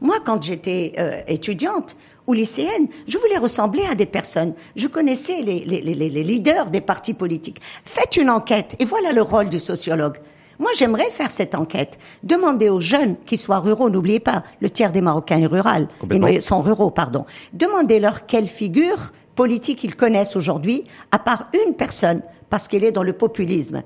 [0.00, 4.54] Moi, quand j'étais euh, étudiante ou lycéenne, je voulais ressembler à des personnes.
[4.76, 7.60] Je connaissais les, les, les, les leaders des partis politiques.
[7.84, 10.18] Faites une enquête et voilà le rôle du sociologue.
[10.58, 11.98] Moi, j'aimerais faire cette enquête.
[12.24, 16.42] Demandez aux jeunes qui soient ruraux, n'oubliez pas, le tiers des Marocains est rural, ils
[16.42, 17.26] sont ruraux, pardon.
[17.52, 20.82] Demandez-leur quelle figure politique ils connaissent aujourd'hui,
[21.12, 23.84] à part une personne, parce qu'elle est dans le populisme.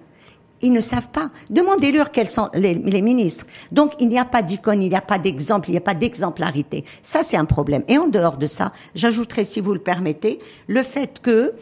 [0.63, 1.31] Ils ne savent pas.
[1.51, 3.47] Demandez-leur quels sont les, ministres.
[3.73, 5.95] Donc, il n'y a pas d'icône, il n'y a pas d'exemple, il n'y a pas
[5.95, 6.85] d'exemplarité.
[7.03, 7.83] Ça, c'est un problème.
[7.89, 11.55] Et en dehors de ça, j'ajouterai, si vous le permettez, le fait que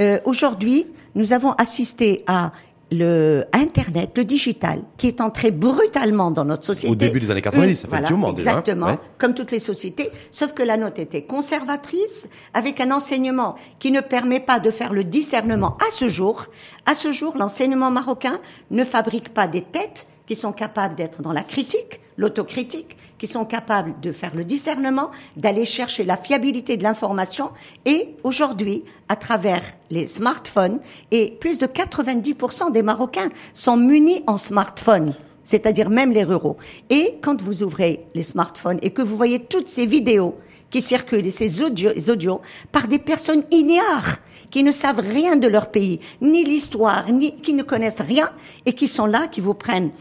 [0.00, 2.52] euh, aujourd'hui, nous avons assisté à
[2.92, 6.92] le Internet, le digital, qui est entré brutalement dans notre société.
[6.92, 8.30] Au début des années 90, effectivement.
[8.30, 13.56] exactement, déjà, comme toutes les sociétés, sauf que la note était conservatrice, avec un enseignement
[13.78, 16.46] qui ne permet pas de faire le discernement à ce jour.
[16.86, 18.38] À ce jour, l'enseignement marocain
[18.70, 23.44] ne fabrique pas des têtes qui sont capables d'être dans la critique, l'autocritique, qui sont
[23.44, 27.50] capables de faire le discernement, d'aller chercher la fiabilité de l'information.
[27.84, 34.36] Et aujourd'hui, à travers les smartphones, et plus de 90% des Marocains sont munis en
[34.36, 35.14] smartphone
[35.46, 36.56] c'est-à-dire même les ruraux.
[36.90, 40.34] Et quand vous ouvrez les smartphones et que vous voyez toutes ces vidéos
[40.70, 42.40] qui circulent et ces audios, audios
[42.72, 44.16] par des personnes ignares
[44.50, 48.30] qui ne savent rien de leur pays, ni l'histoire, ni qui ne connaissent rien
[48.64, 49.92] et qui sont là, qui vous prennent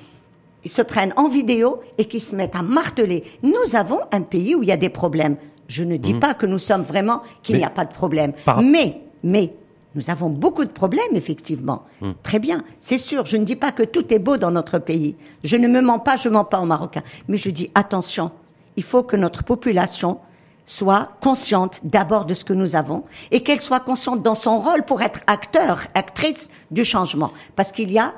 [0.66, 3.24] ils se prennent en vidéo et qui se mettent à marteler.
[3.44, 5.38] Nous avons un pays où il y a des problèmes.
[5.68, 6.20] Je ne dis mmh.
[6.20, 8.34] pas que nous sommes vraiment qu'il n'y a pas de problème.
[8.62, 9.54] Mais, mais,
[9.94, 11.84] nous avons beaucoup de problèmes, effectivement.
[12.02, 12.12] Mmh.
[12.24, 13.26] Très bien, c'est sûr.
[13.26, 15.16] Je ne dis pas que tout est beau dans notre pays.
[15.44, 17.04] Je ne me mens pas, je mens pas aux Marocains.
[17.28, 18.32] Mais je dis attention.
[18.76, 20.20] Il faut que notre population
[20.66, 24.84] soit consciente d'abord de ce que nous avons et qu'elle soit consciente dans son rôle
[24.84, 27.32] pour être acteur, actrice du changement.
[27.56, 28.14] Parce qu'il y a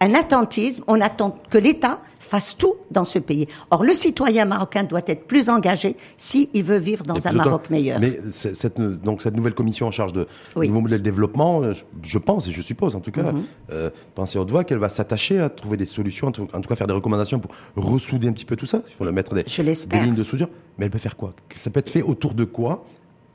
[0.00, 3.46] un attentisme, on attend que l'État fasse tout dans ce pays.
[3.70, 8.00] Or, le citoyen marocain doit être plus engagé s'il veut vivre dans un Maroc meilleur.
[8.00, 12.18] Mais cette, donc cette nouvelle commission en charge de nouveau modèle de développement, euh, je
[12.18, 13.90] pense et je suppose en tout cas, mm -hmm.
[14.14, 17.40] pensez au qu'elle va s'attacher à trouver des solutions, en tout, cas faire des recommandations
[17.40, 18.78] pour ressouder un petit peu tout ça.
[18.90, 20.48] Il faut le mettre des, des lignes de soudure.
[20.76, 21.30] Mais elle peut faire quoi?
[21.54, 22.84] Ça peut être fait autour de quoi?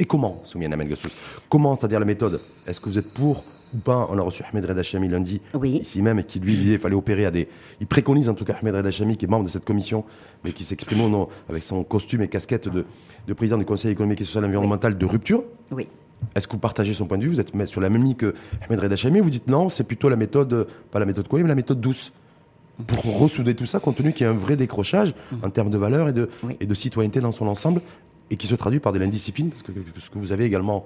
[0.02, 0.95] Et comment, Soumiane Amel
[1.50, 2.41] Comment, c'est-à-dire la méthode?
[2.67, 3.43] Est-ce que vous êtes pour
[3.74, 6.72] ou pas, on a reçu Ahmed Reda Chami lundi, ici même, et qui lui disait
[6.72, 7.48] qu'il fallait opérer à des.
[7.80, 10.04] Il préconise en tout cas Ahmed Reda Chami, qui est membre de cette commission,
[10.44, 11.02] mais qui s'exprime
[11.50, 12.86] avec son costume et casquette de,
[13.34, 15.44] président du Conseil économique et social et environnemental de rupture.
[15.72, 15.88] Oui.
[16.36, 17.30] Est-ce que vous partagez son point de vue?
[17.30, 18.36] Vous êtes sur la même ligne que
[18.68, 21.48] Ahmed Reda Chami Vous dites non, c'est plutôt la méthode, pas la méthode quoi, mais
[21.48, 22.14] la méthode douce
[22.88, 25.78] pour ressouder tout ça, compte tenu qu'il y a un vrai décrochage en termes de
[25.78, 26.30] valeur et de,
[26.60, 27.82] et de citoyenneté dans son ensemble,
[28.30, 30.86] et qui se traduit par de l'indiscipline, parce que ce que vous avez également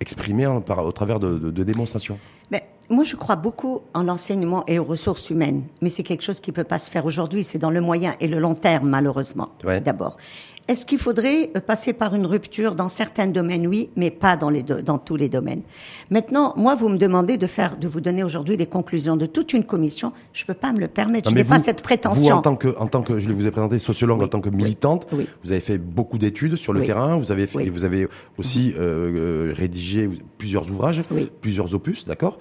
[0.00, 2.18] exprimé hein, par, au travers de, démonstrations
[2.50, 6.40] mais moi, je crois beaucoup en l'enseignement et aux ressources humaines, mais c'est quelque chose
[6.40, 7.42] qui ne peut pas se faire aujourd'hui.
[7.42, 9.48] C'est dans le moyen et le long terme, malheureusement.
[9.82, 10.18] D'abord.
[10.66, 13.66] Est-ce qu'il faudrait euh, passer par une rupture dans certains domaines?
[13.66, 15.60] Oui, mais pas dans, les dans tous les domaines.
[16.10, 19.52] Maintenant, moi, vous me demandez de faire, de vous donner aujourd'hui les conclusions de toute
[19.52, 20.12] une commission.
[20.32, 21.28] Je ne peux pas me le permettre.
[21.28, 22.32] je n'ai pas cette prétention.
[22.32, 24.48] Vous, en tant que, en tant que, je vous ai présenté sociologue, en tant que
[24.48, 27.18] militante, vous avez fait beaucoup d'études sur le terrain.
[27.18, 31.02] Vous avez fait, vous avez aussi euh, euh, rédigé plusieurs ouvrages,
[31.42, 32.38] plusieurs opus, d'accord?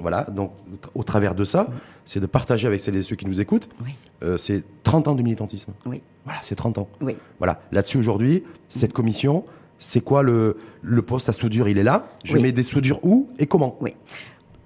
[0.00, 0.24] Voilà.
[0.24, 0.52] Donc,
[0.94, 1.68] au travers de ça,
[2.04, 3.68] c'est de partager avec celles et ceux qui nous écoutent.
[4.36, 5.72] c'est 30 ans de militantisme.
[5.86, 6.02] Oui.
[6.24, 6.88] Voilà, c'est 30 ans.
[7.00, 7.16] Oui.
[7.38, 7.51] Voilà.
[7.72, 9.44] Là-dessus, aujourd'hui, cette commission,
[9.78, 11.68] c'est quoi le, le poste à soudure?
[11.68, 12.06] Il est là.
[12.24, 13.76] Je mets des soudures où et comment?
[13.80, 13.94] Oui.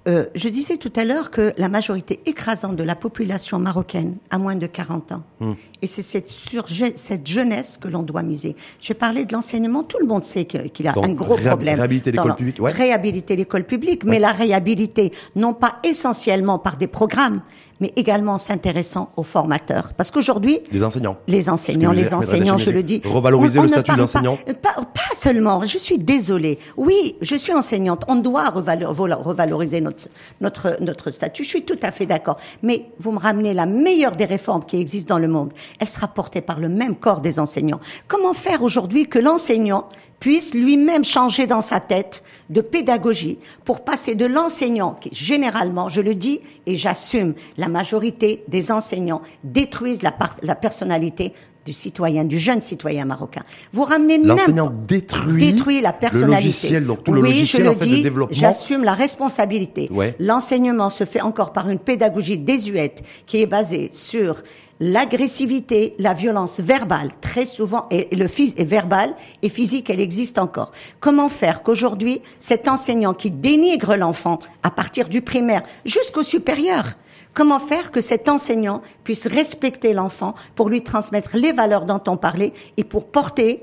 [0.07, 4.37] Euh, je disais tout à l'heure que la majorité écrasante de la population marocaine a
[4.37, 5.23] moins de 40 ans.
[5.41, 5.53] Hmm.
[5.81, 8.55] Et c'est cette, cette jeunesse que l'on doit miser.
[8.79, 11.75] J'ai parlé de l'enseignement, tout le monde sait qu'il a un gros problème.
[11.75, 12.71] Réhabiliter l'école publique, ouais.
[12.71, 17.41] Réhabiliter l'école publique, mais la réhabiliter non pas essentiellement par des programmes,
[17.79, 19.93] mais également s'intéressant aux formateurs.
[19.95, 20.59] Parce qu'aujourd'hui...
[20.71, 21.17] Les enseignants.
[21.27, 23.01] Les enseignants, les enseignants, je le dis.
[23.05, 26.59] Revaloriser le statut d'enseignant pas, pas, seulement, je suis désolée.
[26.75, 30.07] Oui, je suis enseignante, on doit revaloriser notre,
[30.41, 32.37] notre, notre statut, je suis tout à fait d'accord.
[32.63, 36.07] Mais vous me ramenez la meilleure des réformes qui existent dans le monde, elle sera
[36.07, 37.79] portée par le même corps des enseignants.
[38.07, 39.87] Comment faire aujourd'hui que l'enseignant
[40.19, 46.01] puisse lui-même changer dans sa tête de pédagogie pour passer de l'enseignant qui, généralement, je
[46.01, 51.33] le dis et j'assume, la majorité des enseignants détruisent la, la personnalité
[51.67, 53.43] du citoyen, du jeune citoyen marocain.
[53.73, 56.29] Vous ramenez l'enseignant détruit, détruit la personnalité.
[56.29, 59.89] Le logiciel, donc tout le oui, logiciel je le dis, J'assume la responsabilité.
[60.17, 64.41] L'enseignement se fait encore par une pédagogie désuète qui est basée sur
[64.79, 70.71] l'agressivité, la violence verbale, très souvent, et le est verbal et physique, elle existe encore.
[70.99, 76.93] Comment faire qu'aujourd'hui, cet enseignant qui dénigre l'enfant à partir du primaire jusqu'au supérieur,
[77.33, 82.17] comment faire que cet enseignant puisse respecter l'enfant pour lui transmettre les valeurs dont on
[82.17, 83.61] parlait et pour porter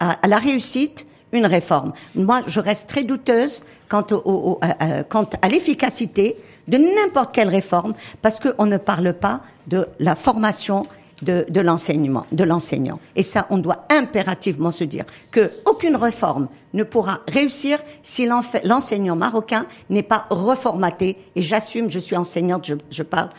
[0.00, 1.92] à, la réussite une réforme?
[2.14, 4.60] Moi, je reste très douteuse quant, au,
[5.08, 6.36] quant à l'efficacité
[6.68, 10.84] de n'importe quelle réforme parce qu'on ne parle pas de la formation
[11.22, 12.98] de, de l'enseignement, de l'enseignant.
[13.16, 18.28] Et ça, on doit impérativement se dire que aucune réforme ne pourra réussir si
[18.64, 21.16] l'enseignant marocain n'est pas reformaté.
[21.36, 23.30] Et j'assume, je suis enseignante, je, je parle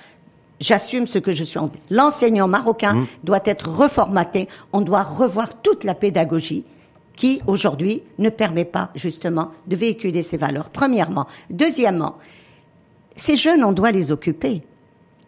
[0.60, 1.60] J'assume ce que je suis.
[1.90, 3.06] L'enseignant marocain mmh.
[3.24, 4.48] doit être reformaté.
[4.72, 6.64] On doit revoir toute la pédagogie
[7.16, 10.70] qui, aujourd'hui, ne permet pas, justement, de véhiculer ces valeurs.
[10.70, 11.28] Premièrement.
[11.50, 12.16] Deuxièmement,
[13.16, 14.62] Ces jeunes, on doit les occuper.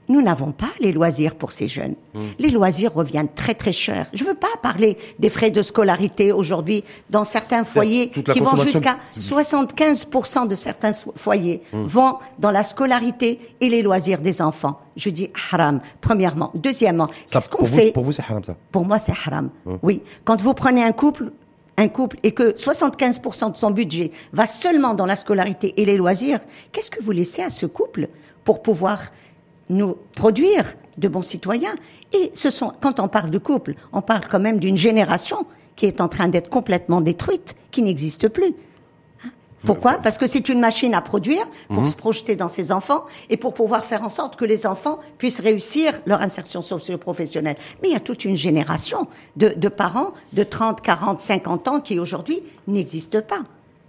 [0.09, 1.95] Nous n'avons pas les loisirs pour ces jeunes.
[2.13, 2.27] Hmm.
[2.39, 4.07] Les loisirs reviennent très très cher.
[4.13, 8.97] Je veux pas parler des frais de scolarité aujourd'hui dans certains foyers qui vont jusqu'à
[9.17, 11.83] 75% de certains foyers hmm.
[11.83, 14.79] vont dans la scolarité et les loisirs des enfants.
[14.95, 16.51] Je dis haram, premièrement.
[16.55, 19.49] Deuxièmement, qu'est-ce qu'on fait Pour vous, c'est haram ça Pour moi, c'est haram.
[19.65, 19.75] Hmm.
[19.83, 20.01] Oui.
[20.23, 21.31] Quand vous prenez un couple,
[21.77, 25.97] un couple et que 75% de son budget va seulement dans la scolarité et les
[25.97, 26.39] loisirs,
[26.71, 28.09] qu'est-ce que vous laissez à ce couple
[28.43, 28.99] pour pouvoir
[29.69, 31.75] nous produire de bons citoyens?
[32.13, 35.85] Et ce sont, quand on parle de couple, on parle quand même d'une génération qui
[35.85, 38.55] est en train d'être complètement détruite, qui n'existe plus.
[39.65, 41.87] Pourquoi Parce que c'est une machine à produire pour mhm.
[41.87, 45.39] se projeter dans ses enfants et pour pouvoir faire en sorte que les enfants puissent
[45.39, 47.57] réussir leur insertion socio-professionnelle.
[47.81, 51.79] Mais il y a toute une génération de, de parents de 30, 40, 50 ans
[51.79, 53.41] qui aujourd'hui n'existent pas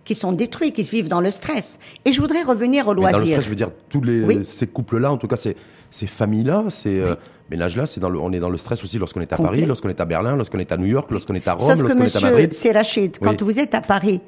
[0.05, 1.79] qui sont détruits, qui vivent dans le stress.
[2.07, 3.13] Et je voudrais revenir au loisir.
[3.13, 5.55] Dans le stress, je veux dire, tous les, ces couples-là, en tout cas, ces,
[5.91, 7.03] ces familles-là, ces
[7.51, 9.65] euh, ménages-là, c'est dans le, on est dans le stress aussi lorsqu'on est à Paris,
[9.67, 12.17] lorsqu'on est à Berlin, lorsqu'on est à New York, lorsqu'on est à Rome, lorsqu'on est
[12.17, 12.49] à Madrid.
[12.49, 14.21] Que monsieur quand vous êtes à Paris,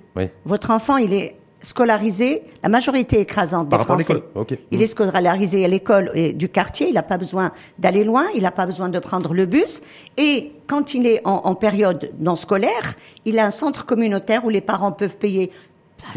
[0.45, 4.23] votre enfant, il est scolarisé, la majorité écrasante des Français.
[4.71, 8.51] Il est scolarisé à l'école du quartier, il n'a pas besoin d'aller loin, il n'a
[8.51, 9.83] pas besoin de prendre le bus.
[10.17, 12.95] Et quand il est en, en période non scolaire,
[13.27, 15.51] il a un centre communautaire où les parents peuvent payer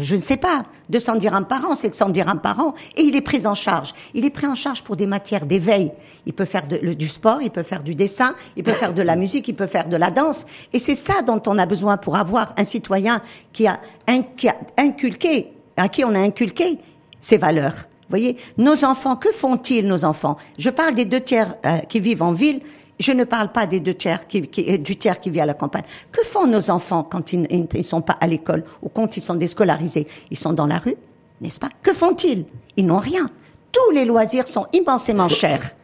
[0.00, 3.20] je ne sais pas, 200 dirhams par an, 700 dirhams par an, et il est
[3.20, 3.94] pris en charge.
[4.14, 5.92] Il est pris en charge pour des matières d'éveil.
[6.26, 9.16] Il peut faire du sport, il peut faire du dessin, il peut faire de la
[9.16, 10.46] musique, il peut faire de la danse.
[10.72, 13.20] Et c'est ça dont on a besoin pour avoir un citoyen
[13.52, 13.80] qui a,
[14.76, 16.78] inculqué, à qui on a inculqué
[17.20, 17.74] ces valeurs.
[17.74, 20.36] Vous voyez, nos enfants, que font-ils, nos enfants?
[20.58, 22.60] Je parle des deux tiers euh, qui vivent en ville
[22.98, 25.54] je ne parle pas des deux tiers qui, qui, du tiers qui vit à la
[25.54, 25.84] campagne.
[26.12, 29.34] Que font nos enfants quand ils ne sont pas à l'école ou quand ils sont
[29.34, 30.06] déscolarisés?
[30.30, 30.96] Ils sont dans la rue,
[31.40, 31.70] n'est-ce pas?
[31.82, 32.44] Que font-ils?
[32.76, 33.28] Ils n'ont rien.
[33.72, 35.74] Tous les loisirs sont immensément chers.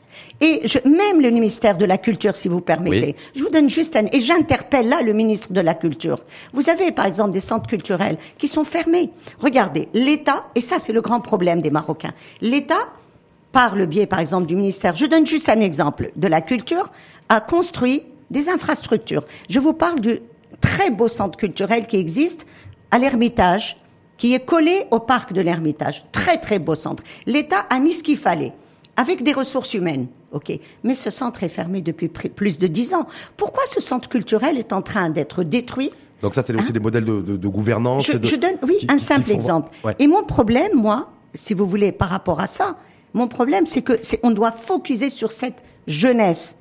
[0.41, 3.15] Et je, même le ministère de la Culture, si vous permettez.
[3.35, 4.07] Je vous donne juste un...
[4.07, 6.19] Et j'interpelle là le ministre de la Culture.
[6.55, 9.11] Vous avez, par exemple, des centres culturels qui sont fermés.
[9.39, 12.89] Regardez, l'État, et ça c'est le grand problème des Marocains, l'État
[13.53, 16.91] par le biais, par exemple, du ministère, je donne juste un exemple, de la culture,
[17.29, 19.25] a construit des infrastructures.
[19.49, 20.21] Je vous parle du
[20.61, 22.47] très beau centre culturel qui existe
[22.91, 23.77] à l'Ermitage,
[24.19, 26.05] qui est collé au parc de l'Ermitage.
[26.13, 27.03] Très, très beau centre.
[27.27, 28.53] L'État a mis ce qu'il fallait,
[28.97, 30.07] avec des ressources humaines.
[30.33, 30.53] OK.
[30.85, 33.07] Mais ce centre est fermé depuis plus de dix ans.
[33.37, 35.91] Pourquoi ce centre culturel est en train d'être détruit
[36.23, 38.07] donc ça, c'est aussi hein des modèles de, gouvernance.
[38.07, 39.71] Je, donne, oui, un simple exemple.
[39.99, 42.77] Et mon problème, moi, si vous voulez, par rapport à ça,
[43.15, 46.59] mon problème, c'est que c'est, on doit focuser sur cette jeunesse.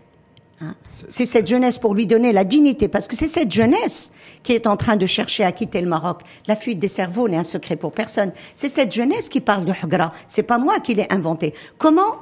[0.61, 0.75] Hein.
[1.07, 4.11] C'est cette jeunesse pour lui donner la dignité, parce que c'est cette jeunesse
[4.43, 6.21] qui est en train de chercher à quitter le Maroc.
[6.47, 8.31] La fuite des cerveaux n'est un secret pour personne.
[8.55, 10.11] C'est cette jeunesse qui parle de Hugra.
[10.27, 11.53] C'est pas moi qui l'ai inventé.
[11.77, 12.17] Comment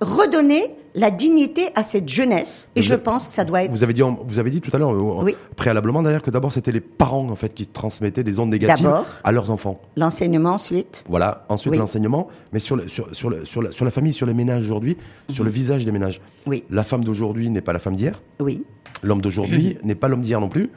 [0.00, 2.68] redonner la dignité à cette jeunesse.
[2.76, 3.70] Et je pense que ça doit être.
[3.70, 6.72] Vous avez dit, vous avez dit tout à l'heure, euh, préalablement d'ailleurs, que d'abord c'était
[6.72, 8.90] les parents en fait qui transmettaient des ondes négatives
[9.24, 9.80] à leurs enfants.
[9.96, 11.04] L'enseignement ensuite.
[11.08, 14.64] Voilà, ensuite l'enseignement, mais sur, sur, sur, sur, la, sur la famille, sur les ménages
[14.64, 14.96] aujourd'hui,
[15.28, 16.20] sur le visage des ménages.
[16.46, 16.64] Oui.
[16.70, 18.20] La femme d'aujourd'hui n'est pas la femme d'hier.
[18.40, 18.64] Oui.
[19.02, 20.70] L'homme d'aujourd'hui n'est pas l'homme d'hier non plus.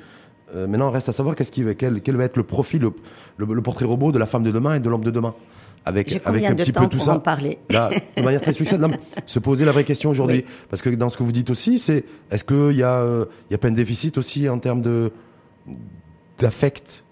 [0.55, 2.87] Euh, maintenant, reste à savoir qu'est-ce qui, quel, quel va être le profil,
[3.37, 5.33] le portrait robot de la femme de demain et de l'homme de demain
[5.85, 7.15] avec, avec un petit peu tout ça.
[7.15, 8.83] En parler là, de manière très succincte,
[9.25, 10.45] se poser la vraie question aujourd'hui.
[10.69, 13.53] Parce que dans ce que vous dites aussi, c'est est-ce qu'il y, a, euh, il
[13.53, 15.11] y a pas un déficit aussi en termes de
[16.39, 17.03] d'affect,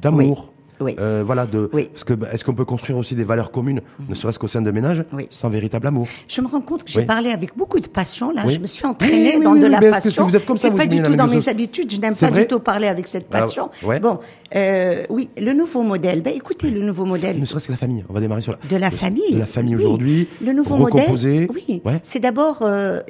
[0.00, 0.52] d'amour?
[0.80, 0.96] Oui.
[0.98, 4.38] Euh, voilà, de, parce que est-ce qu'on peut construire aussi des valeurs communes, ne serait-ce
[4.38, 7.56] qu'au sein de ménages, sans véritable amour Je me rends compte que j'ai parlé avec
[7.56, 8.30] beaucoup de passion.
[8.30, 10.26] Là, je me suis entraînée dans de la passion.
[10.26, 11.90] vous êtes comme ça, C'est pas du tout dans mes habitudes.
[11.92, 13.70] Je n'aime pas du tout parler avec cette ah, passion.
[13.82, 14.18] bon,
[14.54, 16.22] euh, oui, le nouveau modèle.
[16.22, 17.38] Ben, écoutez, le nouveau modèle.
[17.38, 18.04] Ne serait-ce que la famille.
[18.08, 18.58] On va démarrer sur la.
[18.70, 19.34] De la famille.
[19.34, 20.28] De la famille aujourd'hui.
[20.40, 21.10] Le nouveau modèle.
[21.52, 21.82] Oui.
[22.02, 23.00] C'est d'abord euh,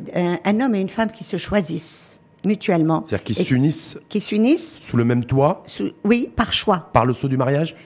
[0.45, 3.03] un homme et une femme qui se choisissent mutuellement.
[3.05, 3.99] C'est-à-dire qu'ils s'unissent.
[4.09, 4.81] Qui s'unissent.
[4.81, 5.63] Sous le même toit.
[6.05, 6.91] oui, par choix.
[6.93, 7.77] Par le saut du mariage.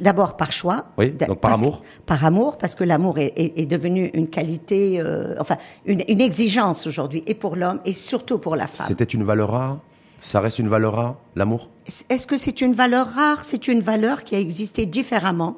[0.00, 0.86] D'abord par choix.
[0.98, 1.82] Oui, donc par amour.
[2.04, 6.86] par amour, parce que l'amour est, est, devenu une qualité, euh, enfin une, une exigence
[6.86, 8.86] aujourd'hui, et pour l'homme, et surtout pour la femme.
[8.86, 9.78] C'était une valeur rare?
[10.20, 11.70] Ça reste une valeur rare, l'amour?
[12.08, 13.44] Est-ce que c'est une valeur rare?
[13.44, 15.56] C'est une valeur qui a existé différemment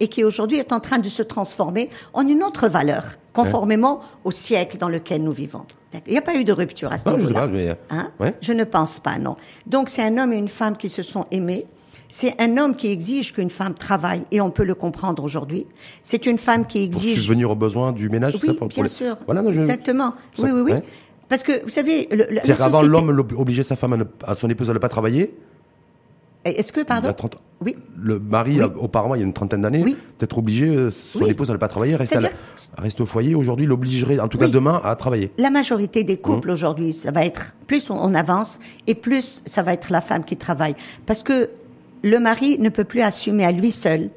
[0.00, 4.30] et qui aujourd'hui est en train de se transformer en une autre valeur, conformément au
[4.30, 5.64] siècle dans lequel nous vivons.
[6.06, 7.48] Il n'y a pas eu de rupture à ce niveau-là.
[7.52, 8.10] Euh, hein?
[8.40, 9.36] Je ne pense pas, non.
[9.66, 11.66] Donc c'est un homme et une femme qui se sont aimés.
[12.08, 15.66] C'est un homme qui exige qu'une femme travaille, et on peut le comprendre aujourd'hui.
[16.02, 17.14] C'est une femme qui exige...
[17.14, 19.16] Pour subvenir aux besoins du ménage, oui, ça, bien sûr.
[19.24, 20.12] Voilà, Exactement.
[20.38, 20.72] Oui, oui, oui.
[21.30, 22.08] Parce que, vous savez...
[22.10, 25.34] Le, avant, l'homme obligeait sa femme, à, son épouse à ne pas travailler
[26.44, 27.14] Est-ce que, pardon
[27.60, 27.76] Oui.
[27.96, 29.84] Le mari, auparavant, il y a une trentaine d'années,
[30.18, 32.18] peut-être obligé, euh, son épouse n'allait pas travailler, reste,
[32.76, 33.34] reste au foyer.
[33.34, 35.30] Aujourd'hui, l'obligerait, en tout cas demain, à travailler.
[35.38, 36.52] La majorité des couples mmh.
[36.52, 40.36] aujourd'hui, ça va être, plus on avance, et plus ça va être la femme qui
[40.36, 40.74] travaille.
[41.06, 41.50] Parce que
[42.02, 44.10] le mari ne peut plus assumer à lui seul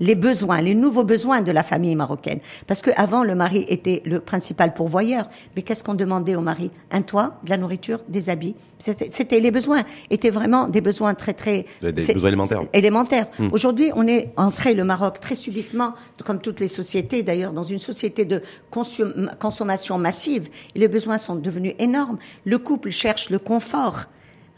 [0.00, 2.40] les besoins, les nouveaux besoins de la famille marocaine.
[2.66, 5.28] Parce que avant, le mari était le principal pourvoyeur.
[5.54, 6.70] Mais qu'est-ce qu'on demandait au mari?
[6.90, 8.54] Un toit, de la nourriture, des habits.
[8.78, 9.82] C'était les besoins.
[10.10, 12.60] étaient vraiment des besoins très très des besoins élémentaires.
[12.72, 13.26] Élémentaires.
[13.38, 13.48] Hmm.
[13.52, 17.78] Aujourd'hui, on est entré le Maroc très subitement, comme toutes les sociétés d'ailleurs, dans une
[17.78, 20.48] société de consommation massive.
[20.74, 22.18] Et les besoins sont devenus énormes.
[22.44, 24.04] Le couple cherche le confort.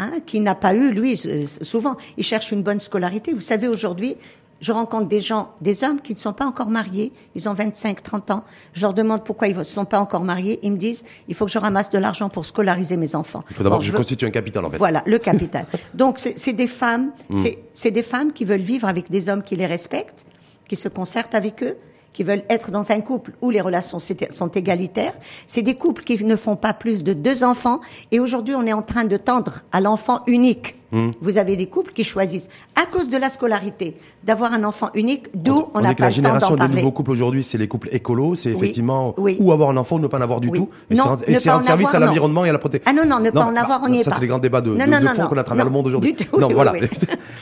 [0.01, 3.33] Hein, qui n'a pas eu, lui, souvent, il cherche une bonne scolarité.
[3.33, 4.17] Vous savez, aujourd'hui,
[4.61, 8.03] je rencontre des gens, des hommes qui ne sont pas encore mariés, ils ont 25,
[8.03, 8.45] 30 ans.
[8.73, 10.59] Je leur demande pourquoi ils ne sont pas encore mariés.
[10.63, 13.45] Ils me disent, il faut que je ramasse de l'argent pour scolariser mes enfants.
[13.51, 14.79] Il faut d'abord que je, constitue un capital, en fait.
[14.79, 15.67] Voilà, le capital.
[15.95, 17.45] Donc, c'est des femmes, hmm.
[17.73, 20.27] c'est des femmes qui veulent vivre avec des hommes qui les respectent,
[20.69, 21.77] qui se concertent avec eux,
[22.19, 25.13] qui veulent être dans un couple où les relations sont égalitaires.
[25.47, 27.79] C'est des couples qui ne font pas plus de deux enfants.
[28.11, 30.75] Et aujourd'hui, on est en train de tendre à l'enfant unique.
[30.91, 31.11] Hmm.
[31.21, 35.29] Vous avez des couples qui choisissent, à cause de la scolarité, d'avoir un enfant unique,
[35.33, 38.51] d'où on n'a pas la génération des nouveaux couples aujourd'hui, c'est les couples écolos, c'est
[38.51, 40.69] effectivement ou avoir un enfant ou ne pas en avoir du tout.
[40.91, 42.91] Et c'est un service à l'environnement et à la protection.
[42.91, 44.11] Ah non, non, ne pas en avoir, on n'y est pas.
[44.11, 46.17] Ça, c'est les grands débats de, fond qu'on a à travers le monde aujourd'hui.
[46.37, 46.73] Non, voilà.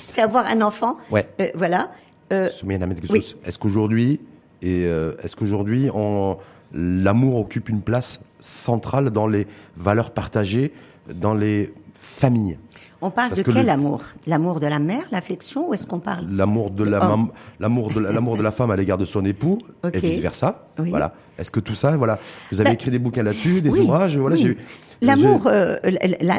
[0.07, 0.99] c'est avoir un enfant.
[1.11, 1.27] Ouais.
[1.41, 1.89] Euh, voilà.
[2.33, 2.51] Euh,
[3.47, 4.21] Est-ce qu'aujourd'hui,
[4.63, 5.89] et euh, est-ce qu'aujourd'hui,
[6.73, 10.73] l'amour occupe une place centrale dans les valeurs partagées,
[11.13, 12.59] dans les familles?
[13.03, 14.03] On parle de quel amour?
[14.27, 16.99] L'amour de la mère, l'affection, ou est-ce qu'on parle L'amour de, la
[17.61, 19.59] l'amour de l'amour de la femme à l'égard de son époux
[19.93, 20.69] et vice versa.
[20.79, 21.15] Voilà.
[21.39, 22.19] Est-ce que tout ça, voilà,
[22.51, 24.37] vous avez bah, écrit des bouquins là-dessus, des ouvrages, voilà.
[25.03, 25.77] L'amour, euh,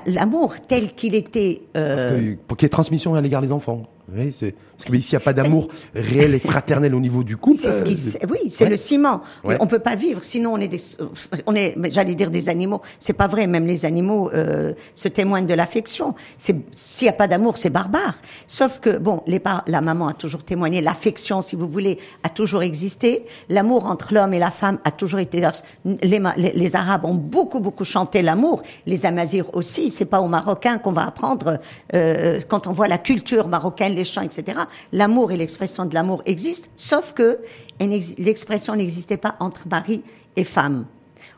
[0.08, 1.62] l'amour tel qu'il était.
[1.76, 1.96] Euh...
[1.96, 3.84] Parce que, pour qu'il y ait transmission à l'égard des enfants.
[4.16, 7.24] Oui, c'est parce que ici il n'y a pas d'amour réel et fraternel au niveau
[7.24, 7.58] du couple.
[7.58, 9.22] C'est ce qui, euh, oui, c'est le ciment.
[9.44, 10.80] On On peut pas vivre sinon on est des,
[11.46, 12.82] on est, j'allais dire des animaux.
[13.00, 13.48] C'est pas vrai.
[13.48, 16.16] Même les animaux euh, se témoignent de l'affection.
[16.38, 18.16] C'est s'il n'y a pas d'amour, c'est barbare.
[18.48, 22.64] Sauf que bon, les la maman a toujours témoigné, l'affection, si vous voulez, a toujours
[22.64, 23.26] existé.
[23.50, 25.42] L'amour entre l'homme et la femme a toujours été.
[25.86, 28.62] Les, les, les Arabes ont beaucoup beaucoup chanté l'amour.
[28.86, 29.92] Les Amazirs aussi.
[29.92, 31.60] C'est pas aux Marocains qu'on va apprendre
[31.94, 34.60] euh, quand on voit la culture marocaine les chants, etc.
[34.94, 37.40] L'amour et l'expression de l'amour existent, sauf que
[37.80, 40.04] l'expression n'existait pas entre mari
[40.36, 40.86] et femme.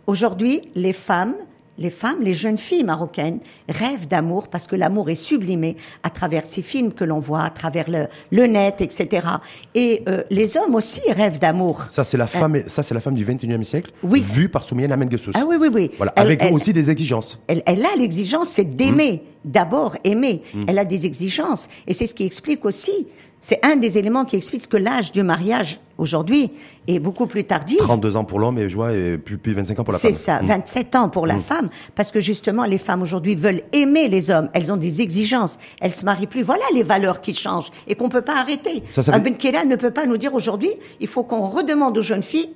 [0.05, 1.35] Aujourd'hui, les femmes
[1.79, 6.45] les femmes, les jeunes filles marocaines rêvent d'amour parce que l'amour est sublimé à travers
[6.45, 9.27] ces films que l'on voit, à travers le, le net, etc.
[9.73, 11.85] Et euh, les hommes aussi rêvent d'amour.
[11.89, 14.21] Ça c'est la euh, femme, ça c'est la femme du 21e siècle, oui.
[14.21, 15.91] vue par Soumienne Amen Ah oui oui oui.
[15.97, 17.39] Voilà, avec aussi des exigences.
[17.47, 19.49] Elle, elle a l'exigence, c'est d'aimer, mmh.
[19.51, 20.43] d'abord aimer.
[20.53, 20.65] Mmh.
[20.67, 23.07] Elle a des exigences et c'est ce qui explique aussi
[23.39, 26.51] c'est un des éléments qui explique que l'âge du mariage aujourd'hui
[26.87, 27.77] est beaucoup plus tardif.
[27.77, 30.11] 32 ans pour l'homme et je vois et plus, plus 25 ans pour la femme.
[30.11, 30.97] C'est ça, 27 mm.
[30.97, 31.41] ans pour la mm.
[31.41, 35.57] femme parce que justement les femmes aujourd'hui veulent aimer les hommes, elles ont des exigences,
[35.79, 36.41] elles se marient plus.
[36.41, 38.83] Voilà les valeurs qui changent et qu'on peut pas arrêter.
[38.89, 42.49] Ça, ça ne peut pas nous dire aujourd'hui, il faut qu'on redemande aux jeunes filles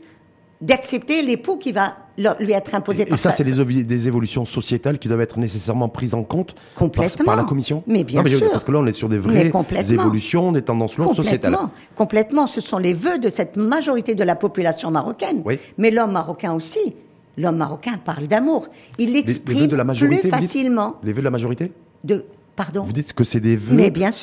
[0.64, 1.96] d'accepter l'époux qui va
[2.40, 3.30] lui être imposé par ça.
[3.30, 7.26] Et ça, c'est des, des, évolutions sociétales qui doivent être nécessairement prises en compte Complètement.
[7.26, 8.50] Par, la Commission Mais bien sûr.
[8.52, 9.52] Parce que là, on est sur des vraies
[9.90, 11.58] évolutions, des tendances lourdes sociétales.
[11.96, 12.48] Complètement.
[12.48, 15.42] Ce sont les vœux de cette majorité de la population marocaine.
[15.46, 15.60] Oui.
[15.78, 16.96] Mais l'homme marocain aussi.
[17.36, 18.68] L'homme marocain parle d'amour.
[19.00, 20.98] Il l'exprime plus facilement.
[21.04, 21.72] les vœux de la majorité?
[22.04, 22.84] De, Pardon.
[22.84, 23.80] Vous dites que c'est des vœux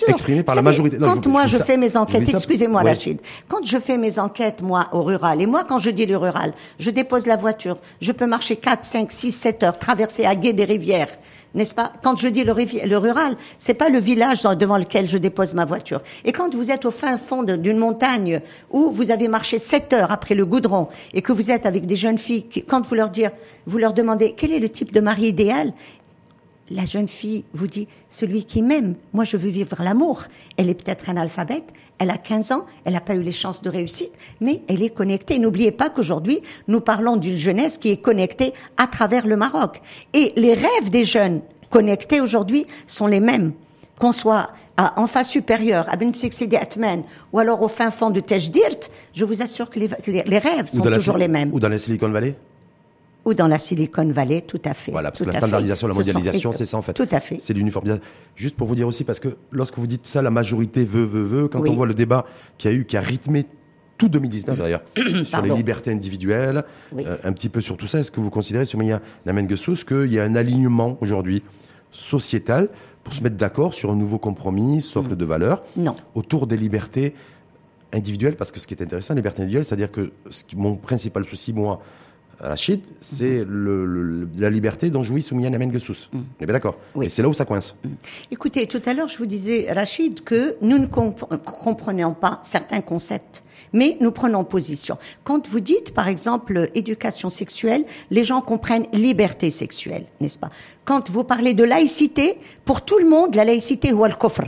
[0.07, 0.99] exprimés par la majorité.
[0.99, 5.03] quand moi je, fais mes enquêtes, excusez-moi Rachid, quand je fais mes enquêtes moi au
[5.03, 8.55] rural, et moi quand je dis le rural, je dépose la voiture, je peux marcher
[8.55, 11.09] 4, 5, 6, 7 heures, traverser à gué des rivières,
[11.55, 11.93] n'est-ce pas?
[12.03, 15.65] Quand je dis le, le rural, c'est pas le village devant lequel je dépose ma
[15.65, 16.01] voiture.
[16.25, 18.41] Et quand vous êtes au fin fond d'une montagne
[18.71, 21.97] où vous avez marché 7 heures après le goudron et que vous êtes avec des
[21.97, 23.31] jeunes filles, qui, quand vous leur dire,
[23.67, 25.73] vous leur demandez quel est le type de mari idéal,
[26.71, 30.25] la jeune fille vous dit, celui qui m'aime, moi je veux vivre l'amour.
[30.57, 31.65] Elle est peut-être analphabète,
[31.99, 34.91] elle a 15 ans, elle n'a pas eu les chances de réussite, mais elle est
[34.91, 35.39] connectée.
[35.39, 39.83] N'oubliez pas qu'aujourd'hui, nous parlons d'une jeunesse qui est connectée à travers le Maroc.
[40.15, 43.53] Et les rêves des jeunes connectés aujourd'hui sont les mêmes.
[43.99, 46.13] Qu'on soit à, en face supérieure, à Ben
[46.61, 47.03] Atman,
[47.33, 51.19] ou alors au fin fond de Tejdirt, je vous assure que les, rêves sont toujours
[51.19, 51.53] les mêmes.
[51.53, 52.35] Ou dans la Silicon Valley?
[53.25, 54.93] Ou dans la Silicon Valley, tout à fait.
[54.93, 56.93] Voilà, parce que la standardisation, la mondialisation, c'est ça en fait.
[56.93, 57.39] Tout à fait.
[57.43, 58.03] C'est l'uniformisation.
[58.37, 61.23] Juste pour vous dire aussi, parce que lorsque vous dites ça, la majorité veut, veut,
[61.23, 62.25] veut, quand on voit le débat
[62.59, 63.45] qui a eu, qui a rythmé
[63.99, 64.83] tout 2019 d'ailleurs,
[65.25, 66.65] sur les libertés individuelles,
[66.97, 69.85] euh, un petit peu sur tout ça, est-ce que vous considérez, sur Maya Namen Gessous,
[69.87, 71.43] qu'il y a un alignement aujourd'hui
[71.93, 72.69] sociétal
[73.05, 75.97] pour se mettre d'accord sur un nouveau compromis, socle de valeurs, Non.
[76.15, 77.15] autour des libertés
[77.93, 80.77] individuelles, parce que ce qui est intéressant, les libertés individuelles, c'est-à-dire que ce qui, mon
[80.77, 81.83] principal souci, moi,
[82.57, 86.09] Chine, c'est le, le- la liberté dont jouit Soumian Amen Gessous.
[86.15, 87.07] On est bien d'accord Oui.
[87.07, 87.75] Et c'est là où ça coince.
[88.31, 92.81] Écoutez, tout à l'heure, je vous disais, Rachid, que nous ne comp- comprenions pas certains
[92.81, 93.43] concepts.
[93.73, 94.99] Mais nous prenons position.
[95.23, 100.49] Quand vous dites, par exemple, éducation sexuelle, les gens comprennent liberté sexuelle, n'est-ce pas?
[100.85, 102.35] Quand vous parlez de laïcité,
[102.65, 104.47] pour tout le monde, la laïcité ou le kofr.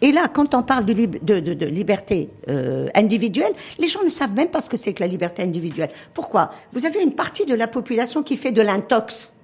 [0.00, 4.02] Et là, quand on parle de, lib- de, de- de liberté euh, individuelle, les gens
[4.04, 5.90] ne savent même pas ce que c'est que la liberté individuelle.
[6.14, 6.50] Pourquoi?
[6.72, 9.34] Vous avez une partie de la population qui fait de l'intox.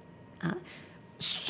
[0.43, 0.51] hein,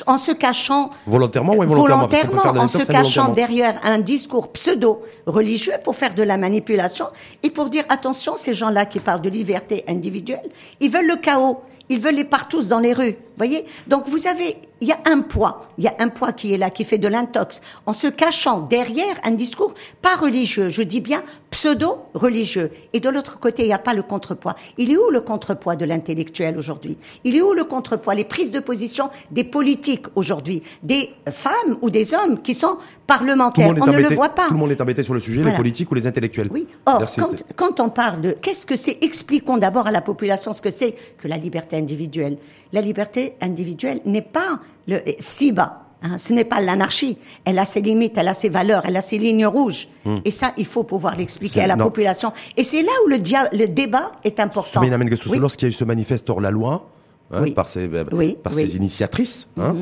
[0.08, 2.08] en se cachant Volontairement ou involontairement?
[2.08, 6.24] Parce qu'on peut volontairement, de en se cachant derrière un discours pseudo-religieux pour faire de
[6.24, 7.06] la manipulation
[7.44, 10.48] et pour dire attention, ces gens-là qui parlent de liberté individuelle,
[10.80, 11.60] ils veulent le chaos,
[11.90, 13.16] ils veulent les partous dans les rues.
[13.36, 13.66] Voyez?
[13.86, 16.56] Donc vous avez, il y a un poids, il y a un poids qui est
[16.56, 21.00] là, qui fait de l'intox, en se cachant derrière un discours pas religieux, je dis
[21.00, 21.22] bien
[21.60, 22.70] pseudo-religieux.
[22.94, 24.54] Et de l'autre côté, il n'y a pas le contrepoids.
[24.78, 26.96] Il est où le contrepoids de l'intellectuel aujourd'hui?
[27.24, 31.90] Il est où le contrepoids, les prises de position des politiques aujourd'hui, des femmes ou
[31.90, 34.46] des hommes qui sont parlementaires On ne le voit pas.
[34.48, 35.52] Tout le monde est embêté sur le sujet, Voilà.
[35.52, 36.48] les politiques ou les intellectuels.
[36.50, 36.66] Oui.
[36.86, 40.62] Or, quand, quand on parle de qu'est-ce que c'est, expliquons d'abord à la population ce
[40.62, 42.38] que c'est que la liberté individuelle.
[42.72, 45.89] La liberté individuelle n'est pas le si bas.
[46.02, 47.16] Hein, ce n'est pas l'anarchie.
[47.44, 49.88] Elle a ses limites, elle a ses valeurs, elle a ses lignes rouges.
[50.24, 51.64] Et ça, il faut pouvoir l'expliquer Hmm.
[51.64, 51.84] À la non.
[51.84, 52.32] population.
[52.56, 54.80] Et c'est là où le, dia- le débat est important.
[54.80, 55.38] Oui.
[55.38, 56.88] lorsqu'il y a eu ce manifeste hors la loi,
[57.30, 57.52] hein, Oui.
[57.52, 58.66] par, ses, euh, Oui, par oui.
[58.66, 59.76] Ses initiatrices, hein,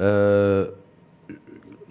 [0.00, 0.68] euh,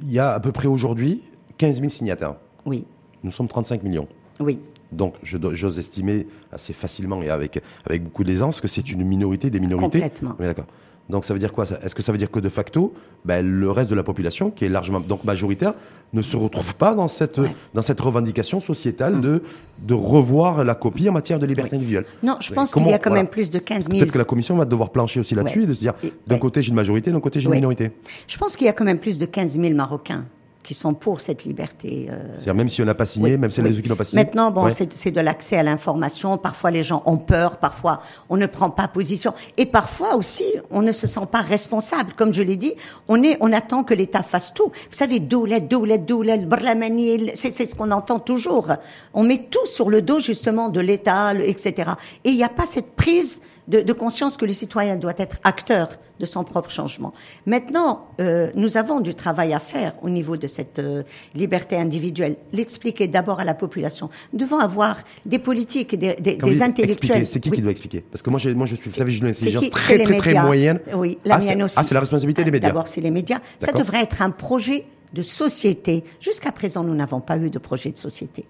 [0.01, 1.21] il y a à peu près aujourd'hui
[1.57, 2.35] 15 000 signataires.
[2.65, 2.85] Oui,
[3.23, 4.07] Nous sommes 35 millions.
[4.39, 4.59] oui.
[4.91, 9.59] Donc, j'ose estimer assez facilement et avec, avec beaucoup d'aisance que c'est une minorité des
[9.59, 9.99] minorités.
[10.01, 10.35] Complètement.
[10.39, 10.67] Oui, d'accord.
[11.09, 12.93] Donc, ça veut dire quoi Est-ce que ça veut dire que de facto,
[13.25, 15.73] ben, le reste de la population, qui est largement donc majoritaire,
[16.13, 17.53] ne se retrouve pas dans cette, Ouais.
[17.73, 19.41] dans cette revendication sociétale de,
[19.79, 22.05] de revoir la copie en matière de liberté individuelle?
[22.21, 23.23] Non, je pense qu'il y a quand voilà.
[23.23, 23.97] même plus de 15 000.
[23.99, 25.63] Peut-être que la commission va devoir plancher aussi là-dessus Ouais.
[25.65, 25.93] et de se dire,
[26.27, 26.39] d'un ouais.
[26.39, 27.91] côté j'ai une majorité, d'un côté j'ai une minorité.
[28.27, 30.23] Je pense qu'il y a quand même plus de 15 000 Marocains
[30.63, 32.07] qui sont pour cette liberté.
[32.09, 33.81] euh, C'est-à-dire même si on n'a pas signé, Oui, même si oui.
[33.81, 34.23] qui n'ont pas signé.
[34.23, 34.71] Maintenant, bon, Ouais.
[34.73, 36.37] c'est de l'accès à l'information.
[36.37, 37.57] Parfois, les gens ont peur.
[37.57, 39.33] Parfois, on ne prend pas position.
[39.57, 42.13] Et parfois aussi, on ne se sent pas responsable.
[42.15, 42.73] Comme je l'ai dit,
[43.07, 44.67] on est, on attend que l'État fasse tout.
[44.67, 48.67] Vous savez, doulet, doulet, doulet, le brlamani, c'est c'est ce qu'on entend toujours.
[49.13, 51.91] On met tout sur le dos, justement, de l'État, etc.
[52.23, 55.37] Et il n'y a pas cette prise de, de conscience que le citoyen doit être
[55.43, 55.89] acteur
[56.19, 57.13] de son propre changement.
[57.45, 61.03] Maintenant, euh, nous avons du travail à faire au niveau de cette euh,
[61.33, 62.35] liberté individuelle.
[62.51, 64.09] L'expliquer d'abord à la population.
[64.31, 67.17] Nous devons avoir des politiques, des, des, des intellectuels.
[67.21, 67.55] expliquer, C'est qui Oui.
[67.57, 68.01] qui doit expliquer?
[68.11, 70.33] Parce que moi, moi je suis, vous savez, j'ai une intelligence qui très très très
[70.41, 70.79] moyenne.
[70.93, 71.75] Oui, la ah, c'est- mienne aussi.
[71.79, 72.69] Ah, c'est la responsabilité des médias.
[72.69, 73.39] D'abord, c'est les médias.
[73.59, 76.03] Ça devrait être un projet de société.
[76.19, 78.45] Jusqu'à présent, nous n'avons pas eu de projet de société.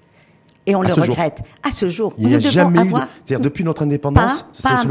[0.66, 1.04] Et on À le jour.
[1.04, 1.42] regrette.
[1.62, 2.92] À ce jour, Il n'y a jamais eu.
[2.94, 4.84] de- C'est-à-dire depuis notre indépendance, Pas- pas-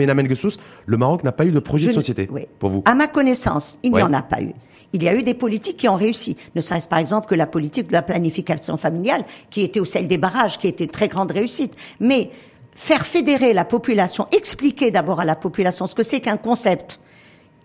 [0.87, 2.43] le Maroc n'a pas eu de projet de société oui.
[2.59, 2.83] pour vous.
[2.85, 4.03] À ma connaissance, il Ouais.
[4.03, 4.53] n'y en a pas eu.
[4.93, 6.37] Il y a eu des politiques qui ont réussi.
[6.55, 10.07] Ne serait-ce par exemple que la politique de la planification familiale, qui était au sel
[10.07, 11.73] des barrages, qui était une très grande réussite.
[12.01, 12.29] Mais
[12.75, 17.01] faire fédérer la population, expliquer d'abord à la population ce que c'est qu'un concept,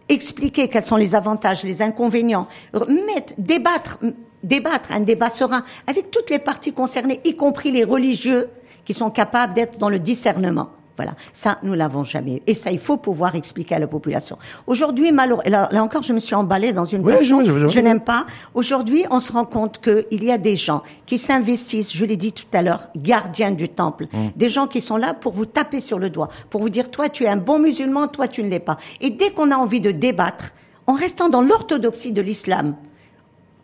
[0.07, 3.99] expliquer quels sont les avantages, les inconvénients, mettre, débattre,
[4.43, 8.49] débattre un débat serein avec toutes les parties concernées, y compris les religieux,
[8.85, 10.69] qui sont capables d'être dans le discernement.
[10.95, 12.39] Voilà, ça, nous l'avons jamais eu.
[12.47, 14.37] Et ça, il faut pouvoir expliquer à la population.
[14.65, 17.41] Aujourd'hui, malheureusement, là, encore, je me suis emballée dans une Oui, passion.
[17.45, 18.25] je- je- je- je n'aime pas.
[18.55, 22.31] Aujourd'hui, on se rend compte qu'il y a des gens qui s'investissent, je l'ai dit
[22.31, 24.07] tout à l'heure, gardiens du temple.
[24.11, 24.17] Mmh.
[24.35, 27.09] Des gens qui sont là pour vous taper sur le doigt, pour vous dire, toi,
[27.09, 28.77] tu es un bon musulman, toi, tu ne l'es pas.
[28.99, 30.45] Et dès qu'on a envie de débattre,
[30.87, 32.75] en restant dans l'orthodoxie de l'islam,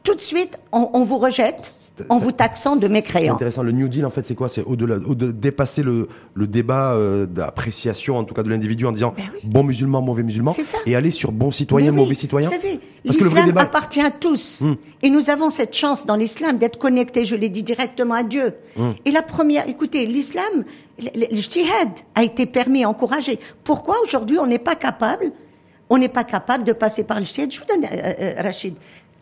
[0.03, 1.73] tout de suite, on, on vous rejette
[2.09, 3.35] en vous taxant de C'est mécréant.
[3.35, 3.61] intéressant.
[3.63, 4.49] Le New Deal, en fait, c'est quoi?
[4.49, 8.91] C'est au-delà, au-delà- dépasser le, le débat euh, d'appréciation, en tout cas de l'individu, en
[8.91, 9.39] disant Ben oui.
[9.43, 12.49] bon musulman, mauvais musulman, C'est et aller sur bon citoyen, oui, mauvais citoyen.
[12.49, 13.65] Vous savez, l'islam débat, Hmm.
[13.65, 14.63] appartient à tous.
[15.03, 18.55] Et nous avons cette chance dans l'islam d'être connectés, je l'ai dit directement à Dieu.
[18.75, 18.91] Hmm.
[19.05, 20.63] Et la première, écoutez, l'islam,
[20.99, 23.39] le jihad a été permis, encouragé.
[23.63, 25.31] Pourquoi aujourd'hui on n'est pas capable,
[25.89, 27.51] on n'est pas capable de passer par le jihad?
[27.51, 28.73] Je vous donne, euh, euh, Rachid,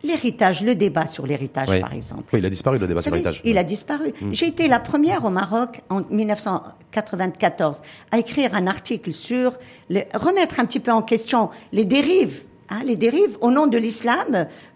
[0.04, 1.80] l'héritage, le débat sur l'héritage, Ouais.
[1.80, 2.24] par exemple.
[2.32, 3.42] Oui, il a disparu le débat Vous sur savez, l'héritage.
[3.44, 4.12] Il a disparu.
[4.32, 9.52] J'ai été la première au Maroc en 1994 à écrire un article sur
[9.90, 12.44] le, remettre un petit peu en question les dérives.
[12.68, 14.30] hein, les dérives au nom de l'islam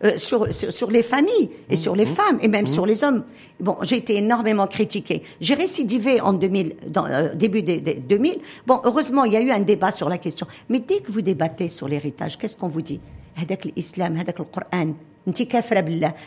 [0.05, 3.25] euh, sur, sur, sur les familles et sur les femmes et même sur les hommes.
[3.59, 5.23] Bon, j'ai été énormément critiquée.
[5.41, 8.39] J'ai récidivé en 2000, dans, euh, début des, des 2000.
[8.67, 10.47] Bon, heureusement, il y a eu un débat sur la question.
[10.69, 13.01] Mais dès que vous débattez sur l'héritage, qu'est-ce qu'on vous dit
[13.37, 14.95] هذاك الإسلام هذاك القرآن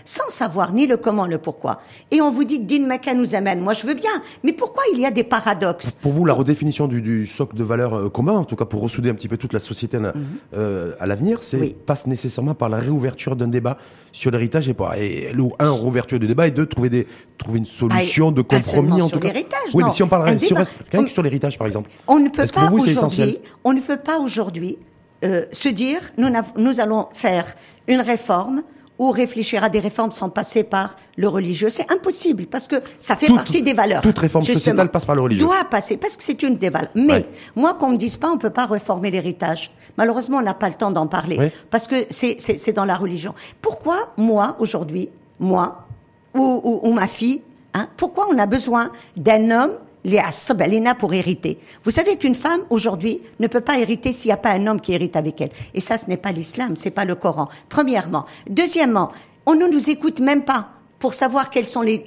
[0.04, 1.80] sans savoir ni le comment, le pourquoi.
[2.10, 3.60] Et on vous dit, Din Mecca nous amène.
[3.60, 4.10] Moi, je veux bien.
[4.42, 7.94] Mais pourquoi il y a des paradoxes Pour vous, la redéfinition du, socle de valeurs
[7.94, 10.12] euh, commun, en tout cas pour ressouder un petit peu toute la société mhm.
[10.54, 13.78] euh, à l'avenir, c'est passe nécessairement par la réouverture d'un débat
[14.12, 18.32] sur l'héritage et, et, un, réouverture du débat et deux, trouver, des, trouver une solution
[18.32, 19.00] de compromis.
[19.02, 19.28] en tout cas.
[19.28, 19.58] l'héritage.
[19.74, 21.90] Oui, mais si on parle si on sur l'héritage, par exemple.
[22.06, 24.78] On ne peut pas aujourd'hui, on ne peut pas aujourd'hui
[25.24, 27.44] euh, se dire, nous, nous allons faire
[27.86, 28.62] une réforme
[28.98, 31.70] ou réfléchir à des réformes sans passer par le religieux.
[31.70, 34.02] C'est impossible parce que ça fait partie des valeurs.
[34.02, 35.44] Toute réforme sociétale passe par le religieux.
[35.44, 36.90] Doit passer parce que c'est une des valeurs.
[36.94, 37.24] Mais
[37.54, 39.72] moi, qu'on me dise pas, on peut pas réformer l'héritage.
[39.96, 43.34] Malheureusement, on n'a pas le temps d'en parler parce que c'est dans la religion.
[43.62, 45.86] Pourquoi moi aujourd'hui, moi
[46.34, 47.42] ou, ou, ou ma fille,
[47.74, 49.72] hein, pourquoi on a besoin d'un homme
[50.08, 51.58] les pour hériter.
[51.84, 54.80] Vous savez qu'une femme aujourd'hui ne peut pas hériter s'il n'y a pas un homme
[54.80, 55.50] qui hérite avec elle.
[55.74, 57.48] Et ça, ce n'est pas l'islam, c'est pas le Coran.
[57.68, 58.24] Premièrement.
[58.48, 59.12] Deuxièmement,
[59.46, 61.98] on ne nous écoute même pas pour savoir quelles sont les,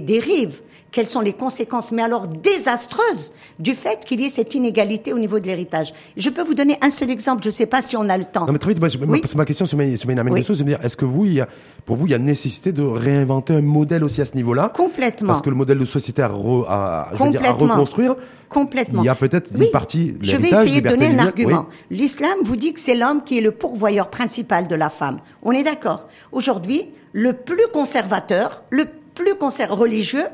[0.00, 5.12] dérives quelles sont les conséquences, mais alors désastreuses, du fait qu'il y ait cette inégalité
[5.12, 5.92] au niveau de l'héritage.
[6.16, 8.24] Je peux vous donner un seul exemple, je ne sais pas si on a le
[8.24, 8.46] temps.
[8.46, 10.44] Non, mais très vite, moi, ma question sur mes, sur oui.
[10.46, 11.48] c'est de dire, est-ce que vous, il y a,
[11.84, 14.72] pour vous, il y a nécessité de réinventer un modèle aussi à ce niveau-là?
[14.74, 15.28] Complètement.
[15.28, 18.16] Parce que le modèle de société à, à, dire, à reconstruire,
[18.48, 19.02] Complètement.
[19.02, 20.14] Il y a peut-être une partie.
[20.20, 21.66] Je vais essayer de donner un argument.
[21.90, 25.18] L'islam vous dit que c'est l'homme qui est le pourvoyeur principal de la femme.
[25.42, 26.08] On est d'accord.
[26.32, 28.84] Aujourd'hui, le plus conservateur, le
[29.14, 29.34] plus
[29.70, 30.26] religieux,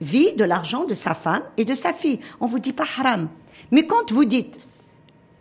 [0.00, 2.20] vit de l'argent de sa femme et de sa fille.
[2.40, 3.28] On vous dit pas haram.
[3.70, 4.66] Mais quand vous dites,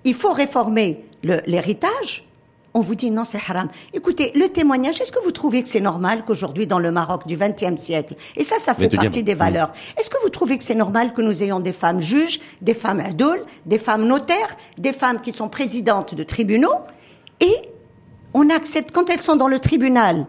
[0.03, 2.27] il faut réformer l'héritage,
[2.73, 3.69] on vous dit non, c'est haram.
[3.93, 7.35] Écoutez, le témoignage, est-ce que vous trouvez que c'est normal qu'aujourd'hui, dans le Maroc du
[7.35, 10.75] XXe siècle, et ça, ça fait partie des valeurs, est-ce que vous trouvez que c'est
[10.75, 15.21] normal que nous ayons des femmes juges, des femmes adoules, des femmes notaires, des femmes
[15.21, 16.75] qui sont présidentes de tribunaux,
[17.39, 17.55] et
[18.33, 20.27] on accepte, quand elles sont dans le tribunal,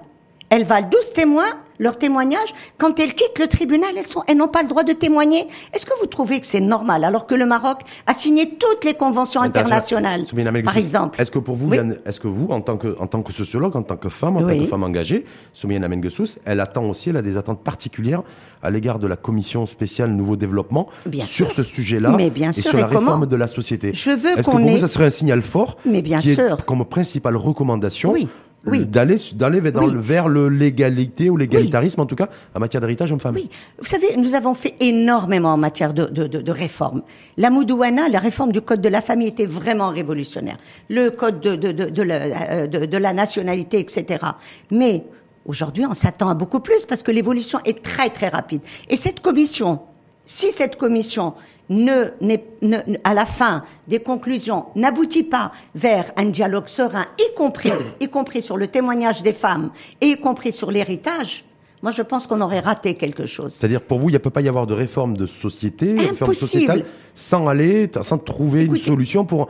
[0.48, 4.48] elles valent 12 témoins, leur témoignage, quand elles quittent le tribunal, elles, sont, elles n'ont
[4.48, 5.46] pas le droit de témoigner.
[5.72, 8.94] Est-ce que vous trouvez que c'est normal alors que le Maroc a signé toutes les
[8.94, 10.24] conventions internationales,
[10.64, 13.32] par exemple Est-ce que pour vous, est-ce que vous, en tant que, en tant que
[13.32, 16.02] sociologue, en tant que femme, en tant que femme engagée, Soumia Namen
[16.44, 18.22] elle attend aussi, elle a des attentes particulières
[18.62, 20.88] à l'égard de la commission spéciale Nouveau Développement
[21.22, 23.92] sur ce sujet-là et sur la réforme de la société.
[23.94, 26.64] Je veux Est-ce que pour vous, ça serait un signal fort Mais bien sûr.
[26.64, 28.28] comme principale recommandation oui.
[28.64, 33.34] D'aller d'aller vers l'égalité ou l'égalitarisme en tout cas en matière d'héritage homme-femme.
[33.34, 33.48] Oui,
[33.78, 37.02] vous savez, nous avons fait énormément en matière de, de, de, de réforme.
[37.36, 40.56] La Moudouana, la réforme du code de la famille était vraiment révolutionnaire.
[40.88, 44.24] Le code de, de, de, la, euh, de, la nationalité, etc.
[44.70, 45.04] Mais
[45.46, 48.62] aujourd'hui, on s'attend à beaucoup plus parce que l'évolution est très très rapide.
[48.88, 49.80] Et cette commission,
[50.24, 51.34] si cette commission
[51.70, 57.72] ne, ne, à la fin des conclusions n'aboutit pas vers un dialogue serein, y compris,
[58.00, 61.44] y compris sur le témoignage des femmes et y compris sur l'héritage,
[61.82, 63.52] moi, je pense qu'on aurait raté quelque chose.
[63.52, 66.34] C'est-à-dire, pour vous, il ne peut pas y avoir de réforme de société, de réforme
[66.34, 69.48] sociétale, sans aller, sans trouver une solution pour,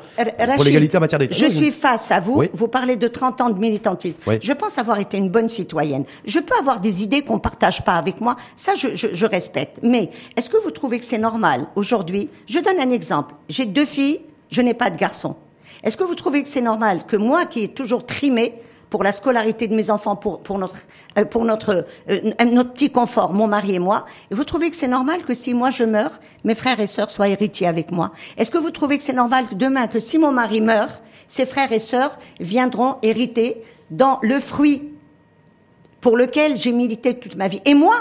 [0.56, 1.34] pour l'égalité en matière d'état.
[1.34, 2.42] Je suis face à vous.
[2.52, 4.20] Vous parlez de 30 ans de militantisme.
[4.40, 6.04] Je pense avoir été une bonne citoyenne.
[6.24, 8.36] Je peux avoir des idées qu'on partage pas avec moi.
[8.56, 9.80] Ça, je, je, je respecte.
[9.82, 12.28] Mais est-ce que vous trouvez que c'est normal aujourd'hui?
[12.46, 13.34] Je donne un exemple.
[13.48, 14.20] J'ai deux filles,
[14.50, 15.36] je n'ai pas de garçon.
[15.82, 18.54] Est-ce que vous trouvez que c'est normal que moi, qui ai toujours trimé,
[18.90, 20.76] pour la scolarité de mes enfants, pour, pour notre,
[21.18, 22.20] euh, pour notre, euh,
[22.50, 24.04] notre petit confort, mon mari et moi.
[24.30, 27.10] Et vous trouvez que c'est normal que si moi je meurs, mes frères et sœurs
[27.10, 28.12] soient héritiers avec moi?
[28.36, 31.44] Est-ce que vous trouvez que c'est normal que demain, que si mon mari meurt, ses
[31.44, 34.90] frères et sœurs viendront hériter dans le fruit
[36.00, 37.60] pour lequel j'ai milité toute ma vie?
[37.66, 37.94] Et moi,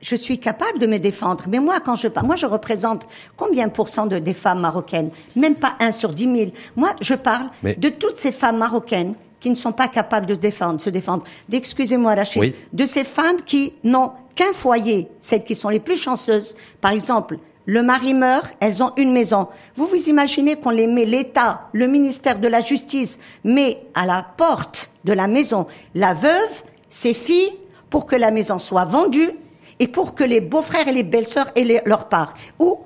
[0.00, 1.44] je suis capable de me défendre.
[1.48, 3.06] Mais moi, quand je parle, moi, je représente
[3.36, 5.10] combien pour cent de, des femmes marocaines?
[5.34, 6.52] Même pas un sur dix mille.
[6.76, 10.80] Moi, je parle de toutes ces femmes marocaines qui ne sont pas capables de défendre,
[10.80, 15.80] se défendre, d'excusez-moi Rachid, de ces femmes qui n'ont qu'un foyer, celles qui sont les
[15.80, 16.56] plus chanceuses.
[16.80, 19.48] Par exemple, le mari meurt, elles ont une maison.
[19.74, 24.26] Vous vous imaginez qu'on les met, l'État, le ministère de la Justice, met à la
[24.36, 27.52] porte de la maison la veuve, ses filles,
[27.90, 29.30] pour que la maison soit vendue
[29.78, 32.34] et pour que les beaux-frères et les belles-sœurs aient leur part.
[32.58, 32.78] Ou,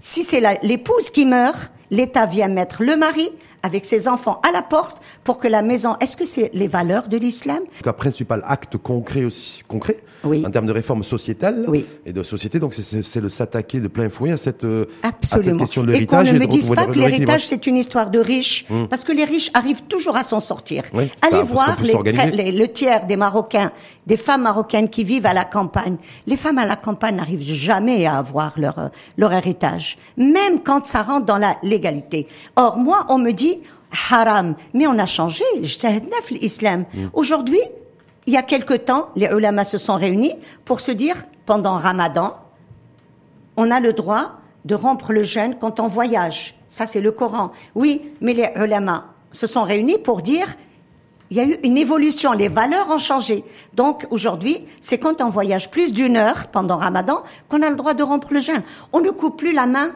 [0.00, 3.30] si c'est l'épouse qui meurt, l'État vient mettre le mari,
[3.62, 5.96] avec ses enfants à la porte pour que la maison.
[6.00, 7.60] Est-ce que c'est les valeurs de l'islam?
[7.84, 10.44] Le principal acte concret aussi concret oui.
[10.46, 11.84] en termes de réforme sociétale oui.
[12.06, 12.58] et de société.
[12.58, 16.28] Donc c'est de s'attaquer de plein fouet à cette, euh, à cette question de l'héritage.
[16.28, 18.88] Et qu'on ne me dise pas que l'héritage c'est une histoire de riches, hum.
[18.88, 20.84] parce que les riches arrivent toujours à s'en sortir.
[20.94, 23.72] Allez voir les, le tiers des Marocains,
[24.06, 25.96] des femmes marocaines qui vivent à la campagne.
[26.26, 31.02] Les femmes à la campagne n'arrivent jamais à avoir leur leur héritage, même quand ça
[31.02, 32.26] rentre dans la légalité.
[32.56, 33.59] Or moi, on me dit
[34.10, 34.54] haram.
[34.74, 35.44] Mais on a changé.
[36.30, 36.84] l'islam.
[36.92, 37.06] Mm.
[37.12, 37.60] Aujourd'hui,
[38.26, 40.34] il y a quelque temps, les ulama se sont réunis
[40.64, 41.16] pour se dire,
[41.46, 42.36] pendant Ramadan,
[43.56, 46.56] on a le droit de rompre le jeûne quand on voyage.
[46.68, 47.50] Ça, c'est le Coran.
[47.74, 50.46] Oui, mais les ulama se sont réunis pour dire,
[51.30, 53.44] il y a eu une évolution, les valeurs ont changé.
[53.74, 57.94] Donc aujourd'hui, c'est quand on voyage plus d'une heure pendant Ramadan qu'on a le droit
[57.94, 58.62] de rompre le jeûne.
[58.92, 59.92] On ne coupe plus la main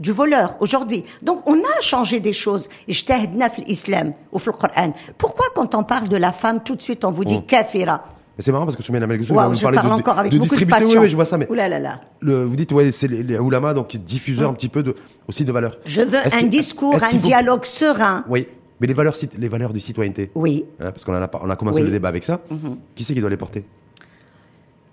[0.00, 1.04] du voleur aujourd'hui.
[1.22, 2.68] Donc on a changé des choses.
[2.86, 4.92] l'islam au Coran.
[5.18, 7.46] Pourquoi quand on parle de la femme, tout de suite on vous dit mm.
[7.46, 8.04] kafira?
[8.38, 8.82] C'est marrant parce que
[9.32, 11.02] wow, vous parle de, encore avec de beaucoup de passion.
[11.02, 12.00] Oui, je vois ça, mais là là.
[12.20, 14.52] Le, vous dites ouais, c'est les, les ulama donc diffuseurs mm.
[14.52, 14.96] un petit peu de
[15.28, 15.78] aussi de valeurs.
[15.84, 18.24] Je veux un discours, un dialogue serein.
[18.28, 18.48] Oui,
[18.80, 20.32] mais les valeurs, les valeurs de citoyenneté.
[20.34, 20.64] Oui.
[20.80, 22.40] Hein, parce qu'on a, on a commencé le débat avec ça.
[22.50, 22.76] Mm-hmm.
[22.96, 23.64] Qui c'est qui doit les porter?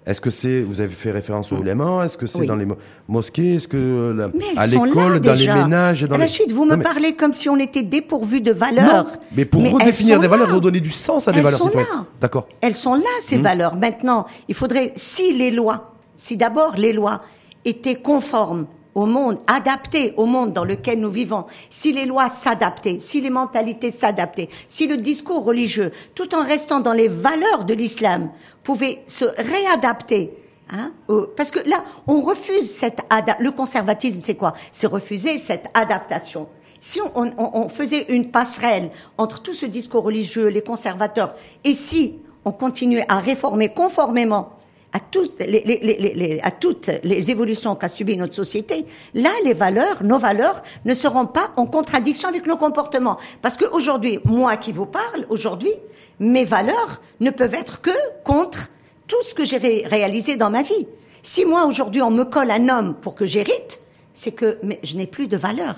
[0.04, 2.66] Est-ce que c'est, vous avez fait référence aux oulémas Est-ce que c'est dans les
[3.08, 4.28] mosquées Est-ce que euh,
[4.58, 7.58] à l'école, dans les ménages dans À la suite, vous me parlez comme si on
[7.58, 9.06] était dépourvu de valeurs.
[9.06, 12.06] Non, mais pour redéfinir des valeurs, redonner du sens à des elles valeurs sont Là.
[12.20, 12.48] D'accord.
[12.62, 13.44] Elles sont là, ces hmm.
[13.44, 13.76] valeurs.
[13.78, 17.22] Maintenant, il faudrait, si les lois, si d'abord les lois
[17.64, 18.66] étaient conformes
[18.96, 23.30] au monde, adaptées au monde dans lequel nous vivons, si les lois s'adaptaient, si les
[23.30, 28.30] mentalités s'adaptaient, si le discours religieux, tout en restant dans les valeurs de l'islam,
[28.64, 30.38] pouvait se réadapter
[30.74, 30.94] Hein,
[31.36, 33.02] parce que là, on refuse cette
[33.40, 34.54] le conservatisme, c'est quoi?
[34.72, 36.48] C'est refuser cette adaptation.
[36.80, 41.36] Si on, on, on, faisait une passerelle entre tout ce discours religieux, les conservateurs,
[41.66, 42.16] et si
[42.46, 44.54] on continuait à réformer conformément
[44.94, 49.54] à toutes les, les, les, à toutes les évolutions qu'a subi notre société, là, les
[49.54, 53.18] valeurs, nos valeurs, ne seront pas en contradiction avec nos comportements.
[53.42, 55.72] Parce qu'aujourd'hui, moi qui vous parle, aujourd'hui,
[56.20, 57.92] mes valeurs ne peuvent être que
[58.24, 58.70] contre
[59.08, 60.88] tout ce que j'ai réalisé dans ma vie.
[61.24, 63.82] Si moi, aujourd'hui, on me colle un homme pour que j'hérite,
[64.14, 65.76] c'est que mais je n'ai plus de valeur.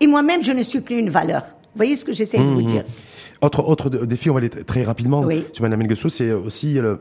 [0.00, 1.42] Et moi-même, je ne suis plus une valeur.
[1.42, 2.66] Vous voyez ce que j'essaie de vous mmh, mmh.
[2.66, 2.84] dire?
[3.40, 5.44] Autre, autre défi, on va aller très rapidement oui.
[5.52, 7.00] sur Madame c'est aussi le,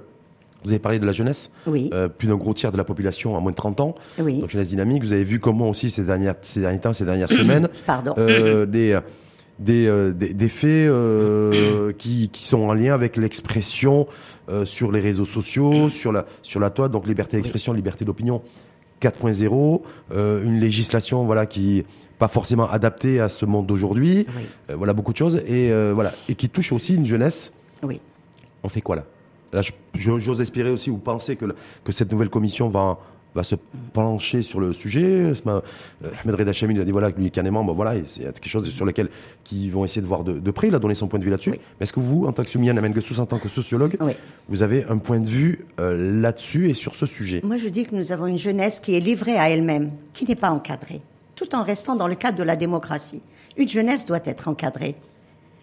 [0.66, 1.52] vous avez parlé de la jeunesse.
[1.68, 1.90] Oui.
[1.94, 3.96] Euh, plus d'un gros tiers de la population à moins de 30 ans.
[4.20, 4.40] Oui.
[4.42, 5.04] Donc jeunesse dynamique.
[5.04, 8.14] Vous avez vu comment aussi ces, dernières, ces derniers temps, ces dernières semaines, Pardon.
[8.18, 9.00] Euh, des,
[9.60, 14.08] des, euh, des, des, faits qui, qui sont en lien avec l'expression
[14.64, 18.42] sur les réseaux sociaux, sur la, sur la toile, donc liberté d'expression, liberté d'opinion
[19.02, 21.84] 4.0, une législation voilà qui
[22.18, 24.26] pas forcément adaptée à ce monde d'aujourd'hui,
[24.70, 27.52] voilà beaucoup de choses et voilà et qui touche aussi une jeunesse.
[27.82, 28.00] Oui.
[28.64, 29.06] On fait quoi là?
[29.56, 29.62] Là,
[29.96, 31.46] j'ose espérer aussi ou penser que,
[31.84, 33.00] que cette nouvelle commission va,
[33.34, 33.56] va se
[33.94, 35.06] pencher sur le sujet.
[35.06, 35.62] Euh,
[36.24, 39.10] Ahmed Reda Chami a dit voilà, lui, carrément, bon, voilà, c'est quelque chose sur lequel
[39.52, 40.68] ils vont essayer de voir de, près.
[40.68, 41.52] Il a donné son point de vue là-dessus.
[41.52, 43.98] Mais est-ce que vous, en tant que Soumiane Amengessous, en tant que sociologue,
[44.50, 47.42] vous avez un point de vue euh, là-dessus et sur ce sujet?
[47.44, 50.36] Moi, je dis que nous avons une jeunesse qui est livrée à elle-même, qui n'est
[50.36, 51.02] pas encadrée,
[51.36, 53.22] tout en restant dans le cadre de la démocratie.
[53.58, 54.96] Une jeunesse doit être encadrée.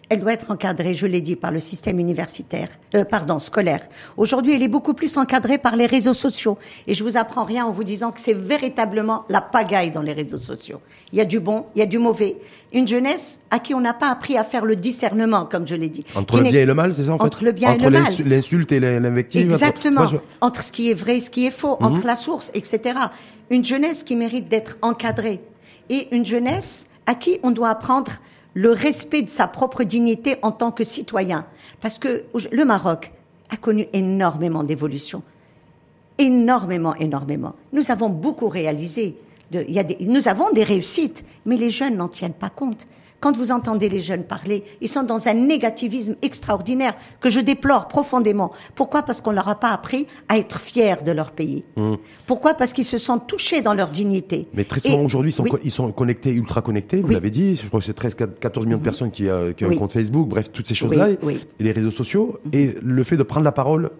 [0.09, 3.87] Elle doit être encadrée, je l'ai dit, par le système universitaire, euh, pardon, scolaire.
[4.17, 6.57] Aujourd'hui, elle est beaucoup plus encadrée par les réseaux sociaux.
[6.87, 10.13] Et je vous apprends rien en vous disant que c'est véritablement la pagaille dans les
[10.13, 10.81] réseaux sociaux.
[11.11, 12.37] Il y a du bon, il y a du mauvais.
[12.73, 15.89] Une jeunesse à qui on n'a pas appris à faire le discernement, comme je l'ai
[15.89, 16.03] dit.
[16.15, 17.89] Entre le bien et le mal, c'est ça en fait Entre le bien et le
[17.89, 18.01] mal.
[18.01, 19.49] Entre l'insulte et l'invective.
[19.49, 20.05] Exactement.
[20.41, 22.07] Entre ce qui est vrai et ce qui est faux, entre mhm.
[22.07, 22.99] la source, etc.
[23.49, 25.41] Une jeunesse qui mérite d'être encadrée.
[25.89, 28.11] Et une jeunesse à qui on doit apprendre
[28.53, 31.45] le respect de sa propre dignité en tant que citoyen.
[31.81, 33.11] Parce que le Maroc
[33.49, 35.23] a connu énormément d'évolutions.
[36.17, 37.55] Énormément, énormément.
[37.71, 39.15] Nous avons beaucoup réalisé.
[39.99, 42.85] Nous avons des réussites, mais les jeunes n'en tiennent pas compte.
[43.23, 47.87] Quand vous entendez les jeunes parler, ils sont dans un négativisme extraordinaire que je déplore
[47.87, 48.51] profondément.
[48.75, 49.03] Pourquoi?
[49.03, 51.63] Parce qu'on leur a pas appris à être fiers de leur pays.
[51.77, 51.93] Mmh.
[52.27, 52.53] Pourquoi?
[52.53, 54.49] Parce qu'ils se sentent touchés dans leur dignité.
[54.53, 57.65] Mais très souvent aujourd'hui, ils, sont ils sont connectés, ultra connectés, vous l'avez dit, je
[57.69, 58.83] crois que c'est 13, 14 millions de mmh.
[58.83, 61.17] personnes qui, euh, qui ont un compte Facebook, bref, toutes ces choses-là, et
[61.61, 62.49] les réseaux sociaux, mmh.
[62.51, 63.91] et le fait de prendre la parole,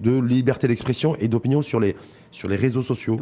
[0.00, 1.96] de liberté d'expression et d'opinion sur les,
[2.30, 3.18] sur les réseaux sociaux.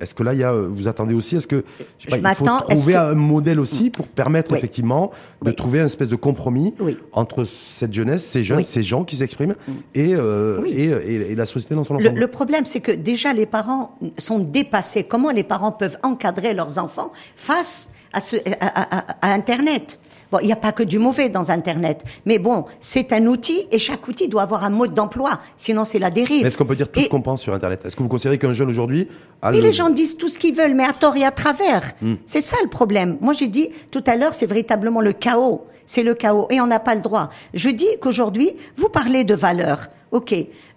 [0.00, 1.64] Est-ce que là, il y a, vous attendez aussi Est-ce que
[1.98, 5.12] je sais pas, il faut trouver un modèle aussi pour permettre effectivement
[5.42, 6.74] de trouver un espèce de compromis
[7.12, 9.72] entre cette jeunesse, ces jeunes, ces gens qui s'expriment mm.
[9.98, 12.14] euh, et, et, et, la société dans son ensemble.
[12.14, 15.04] le, le, problème, c'est que déjà les parents sont dépassés.
[15.04, 20.00] Comment les parents peuvent encadrer leurs enfants face à, ce, à, à, à Internet?
[20.32, 23.66] Bon, il n'y a pas que du mauvais dans Internet, mais bon, c'est un outil
[23.70, 26.44] et chaque outil doit avoir un mode d'emploi, sinon c'est la dérive.
[26.44, 27.84] Est-ce qu'on peut dire tout ce qu'on pense sur Internet?
[27.84, 29.08] Est-ce que vous considérez qu'un jeune aujourd'hui
[29.42, 31.92] a Et les gens disent tout ce qu'ils veulent, mais à tort et à travers.
[32.02, 32.14] Hmm.
[32.24, 33.18] C'est ça le problème.
[33.20, 35.64] Moi, j'ai dit tout à l'heure, c'est véritablement le chaos.
[35.86, 37.30] C'est le chaos et on n'a pas le droit.
[37.54, 39.88] Je dis qu'aujourd'hui, vous parlez de valeurs.
[40.12, 40.34] Ok,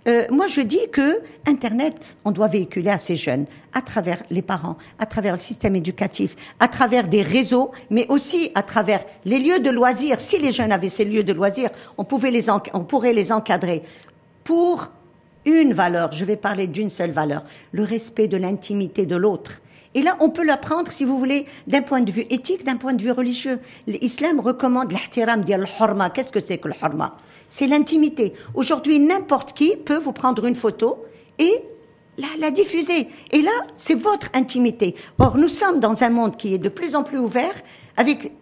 [0.08, 4.41] Euh, moi, je dis que Internet, on doit véhiculer à ces jeunes, à travers les
[4.41, 9.39] parents, à travers le système éducatif, à travers des réseaux, mais aussi à travers les
[9.39, 10.20] lieux de loisirs.
[10.20, 13.84] Si les jeunes avaient ces lieux de loisirs, on, pouvait les on pourrait les encadrer
[14.43, 14.91] pour
[15.45, 16.12] une valeur.
[16.14, 19.62] Je vais parler d'une seule valeur, le respect de l'intimité de l'autre.
[19.95, 22.93] Et là, on peut l'apprendre, si vous voulez, d'un point de vue éthique, d'un point
[22.93, 23.60] de vue religieux.
[23.88, 26.10] L'islam recommande l'ihtiram, dire le horma.
[26.10, 27.18] Qu'est-ce que c'est que le horma?
[27.50, 28.34] C'est l'intimité.
[28.54, 31.04] Aujourd'hui, n'importe qui peut vous prendre une photo
[31.39, 31.64] et
[32.39, 33.08] la, diffuser.
[33.32, 34.95] Et là, c'est votre intimité.
[35.20, 37.54] Or, nous sommes dans un monde qui est de plus en plus ouvert,
[37.97, 38.34] avec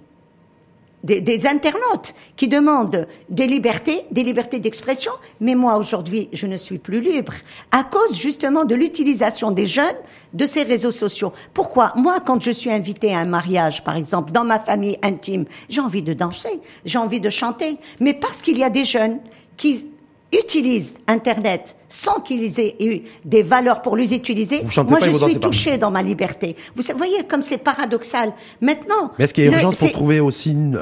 [1.04, 6.78] des, internautes qui demandent des libertés, des libertés d'expression, mais moi aujourd'hui je ne suis
[6.80, 7.34] plus libre
[7.72, 9.86] à cause justement de l'utilisation des jeunes
[10.34, 11.34] de ces réseaux sociaux.
[11.54, 15.45] Pourquoi Moi quand je suis invitée à un mariage par exemple dans ma famille intime,
[15.70, 19.20] j'ai envie de danser, j'ai envie de chanter, mais parce qu'il y a des jeunes
[19.56, 19.88] qui
[20.32, 25.78] utilisent Internet sans qu'ils aient eu des valeurs pour les utiliser, moi je suis touchée
[25.78, 26.56] dans ma liberté.
[26.76, 28.34] Vous voyez comme c'est paradoxal.
[28.62, 30.78] Maintenant, mais est-ce qu'il y a urgence pour trouver aussi une,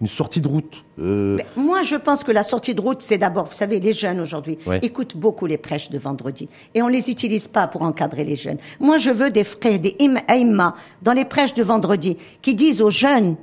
[0.00, 1.38] une sortie de route euh...
[1.56, 4.58] Moi, je pense que la sortie de route, c'est d'abord, vous savez, les jeunes aujourd'hui
[4.82, 8.58] écoutent beaucoup les prêches de vendredi et on les utilise pas pour encadrer les jeunes.
[8.78, 12.90] Moi, je veux des frères, des imams dans les prêches de vendredi qui disent aux
[12.90, 13.36] jeunes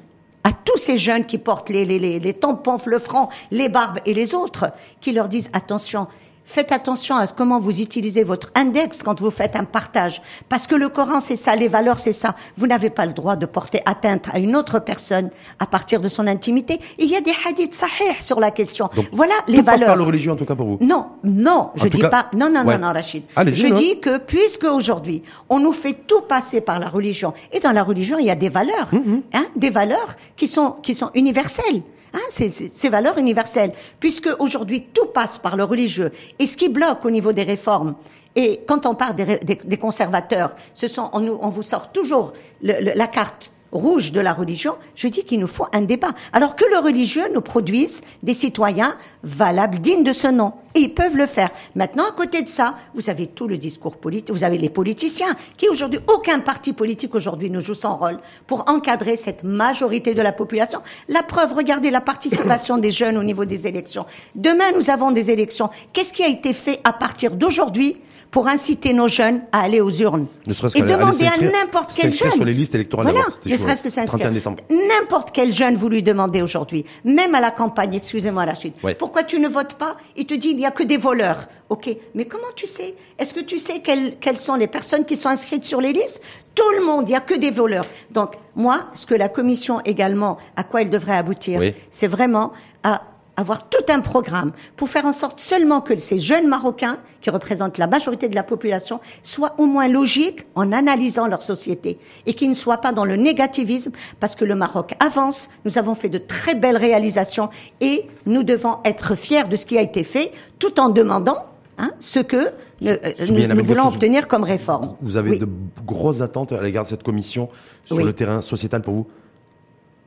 [0.44, 4.00] à tous ces jeunes qui portent les, les, les, les tampons, le front, les barbes
[4.06, 4.72] et les autres,
[5.02, 6.08] qui leur disent attention,
[6.52, 10.20] Faites attention à comment vous utilisez votre index quand vous faites un partage.
[10.50, 12.34] Parce que le Coran, c'est ça, les valeurs, c'est ça.
[12.58, 15.30] Vous n'avez pas le droit de porter atteinte à une autre personne
[15.60, 16.80] à partir de son intimité.
[16.98, 18.90] il y a des hadiths sahih sur la question.
[19.12, 19.82] voilà les valeurs.
[19.82, 20.78] Passe par la religion, en tout cas pour vous.
[20.82, 22.32] Non, non, je dis pas.
[22.34, 23.26] Non, non, non, non, Rachid.
[23.38, 27.74] je dis que puisque aujourd'hui, on nous fait tout passer par la religion, et dans
[27.74, 29.22] la religion, il y a des valeurs, mm-hmm.
[29.36, 31.84] hein, des valeurs qui sont qui sont universelles.
[32.14, 36.12] Hein, ces valeurs universelles, puisque aujourd'hui tout passe par le religieux.
[36.40, 37.96] Et ce qui bloque au niveau des réformes,
[38.36, 43.08] et quand on parle des, des, conservateurs, ce sont, on, on, vous sort toujours la
[43.08, 46.12] carte rouge de la religion, je dis qu'il nous faut un débat.
[46.34, 50.54] Alors que le religieux nous produise des citoyens valables, dignes de ce nom.
[50.76, 51.50] Et ils peuvent le faire.
[51.76, 55.36] Maintenant, à côté de ça, vous avez tout le discours politique, vous avez les politiciens,
[55.58, 60.22] qui aujourd'hui, aucun parti politique aujourd'hui ne joue son rôle pour encadrer cette majorité de
[60.22, 60.82] la population.
[61.08, 64.06] La preuve, regardez la participation des jeunes au niveau des élections.
[64.36, 65.70] Demain, nous avons des élections.
[65.92, 67.98] Qu'est-ce qui a été fait à partir d'aujourd'hui
[68.32, 70.28] pour inciter nos jeunes à aller aux urnes.
[70.46, 72.32] et demander à, n'importe quel jeune.
[72.32, 73.08] sur les listes électorales.
[73.08, 74.32] Voilà, ne serait-ce que s'inscrire.
[74.70, 79.40] N'importe quel jeune vous lui demandez aujourd'hui, même à la campagne, excusez-moi Rachid, pourquoi tu
[79.40, 81.48] ne votes pas Il te dit il n'y a que des voleurs.
[81.70, 82.96] Ok, mais comment tu sais?
[83.20, 86.22] Est-ce que tu sais quelles, quelles sont les personnes qui sont inscrites sur les listes?
[86.56, 87.86] Tout le monde, il n'y a que des voleurs.
[88.12, 91.62] Donc moi, ce que la commission également, à quoi elle devrait aboutir,
[91.92, 92.54] c'est vraiment
[92.84, 93.02] à
[93.40, 97.78] avoir tout un programme pour faire en sorte seulement que ces jeunes Marocains, qui représentent
[97.78, 102.50] la majorité de la population, soient au moins logiques en analysant leur société et qu'ils
[102.50, 106.18] ne soient pas dans le négativisme parce que le Maroc avance, nous avons fait de
[106.18, 107.50] très belles réalisations
[107.82, 111.46] et nous devons être fiers de ce qui a été fait tout en demandant
[111.82, 112.52] Hein, ce que
[112.84, 112.98] euh,
[113.30, 114.96] nous, voulons obtenir comme réforme.
[115.02, 115.48] Vous avez de
[115.86, 117.48] grosses attentes à l'égard de cette commission
[117.86, 119.08] sur le terrain sociétal pour vous?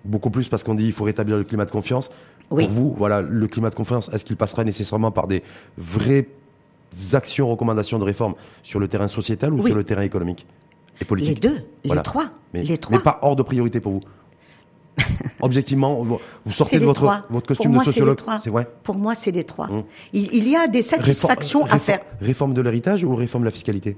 [0.04, 2.10] Beaucoup plus parce qu'on dit il faut rétablir le climat de confiance.
[2.48, 5.42] Pour vous, voilà, le climat de confiance, est-ce qu'il passera nécessairement par des
[5.78, 6.28] vraies
[7.14, 10.46] actions, recommandations de réforme sur le terrain sociétal ou sur le terrain économique
[11.00, 12.26] et politique Les deux, les trois.
[12.52, 12.96] Mais, les trois.
[12.96, 14.02] mais pas hors de priorité pour vous
[15.40, 18.18] Objectivement, vous sortez de votre, votre costume de sociologue.
[18.42, 18.68] C'est vrai.
[18.82, 19.70] Pour moi, c'est les trois.
[19.70, 19.84] Hum.
[20.12, 22.00] Il, y a des satisfactions à faire.
[22.20, 23.96] Réforme de l'héritage ou réforme de la fiscalité?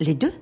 [0.00, 0.32] Les deux.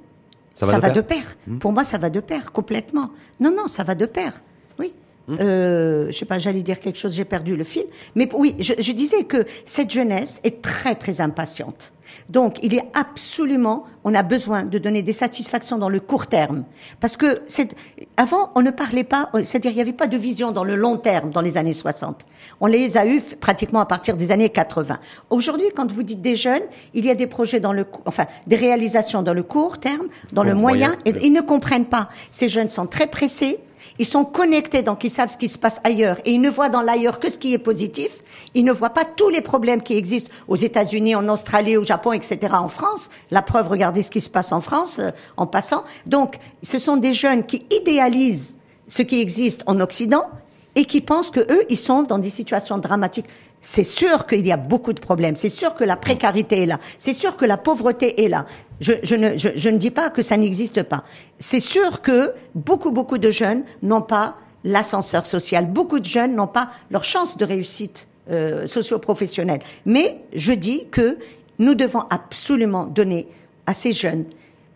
[0.65, 1.37] Ça va, de, pair.
[1.49, 1.59] Hum.
[1.59, 3.11] Pour moi, ça va de pair, complètement.
[3.41, 4.43] Non, non, ça va de pair.
[4.79, 4.95] Oui.
[5.29, 5.37] Hum.
[5.41, 7.85] Euh, je sais pas, j'allais dire quelque chose, j'ai perdu le fil.
[8.15, 11.93] Mais oui, je, je, disais que cette jeunesse est très très impatiente.
[12.29, 16.65] Donc, il est absolument, on a besoin de donner des satisfactions dans le court terme,
[17.01, 17.75] parce que c'est,
[18.17, 20.97] avant, on ne parlait pas, c'est-à-dire il n'y avait pas de vision dans le long
[20.97, 22.27] terme dans les années 60.
[22.61, 24.99] On les a eu pratiquement à partir des années 80.
[25.31, 26.63] Aujourd'hui, quand vous dites des jeunes,
[26.95, 30.45] il y a des projets dans le, enfin, des réalisations dans le court terme, dans
[30.45, 32.09] le moyen, et ils ne comprennent pas.
[32.31, 33.61] Ces jeunes sont très pressés,
[33.99, 36.19] ils sont connectés, donc ils savent ce qui se passe ailleurs.
[36.25, 38.19] Et ils ne voient dans l'ailleurs que ce qui est positif.
[38.55, 42.13] Ils ne voient pas tous les problèmes qui existent aux États-Unis, en Australie, au Japon,
[42.13, 43.11] etc., en France.
[43.31, 45.85] La preuve, regardez ce qui se passe en France, euh, en passant.
[46.07, 50.27] Donc, ce sont des jeunes qui idéalisent ce qui existe en Occident
[50.75, 53.27] et qui pensent que eux, ils sont dans des situations dramatiques.
[53.61, 55.37] C'est sûr qu'il y a beaucoup de problèmes.
[55.37, 56.79] C'est sûr que la précarité est là.
[56.99, 58.45] C'est sûr que la pauvreté est là.
[58.81, 61.05] Je, je, ne, je, je ne dis pas que ça n'existe pas.
[61.39, 65.67] C'est sûr que beaucoup, beaucoup de jeunes n'ont pas l'ascenseur social.
[65.67, 69.61] Beaucoup de jeunes n'ont pas leur chance de réussite euh, socio-professionnelle.
[69.87, 71.19] Mais je dis que
[71.59, 73.29] nous devons absolument donner
[73.67, 74.27] à ces jeunes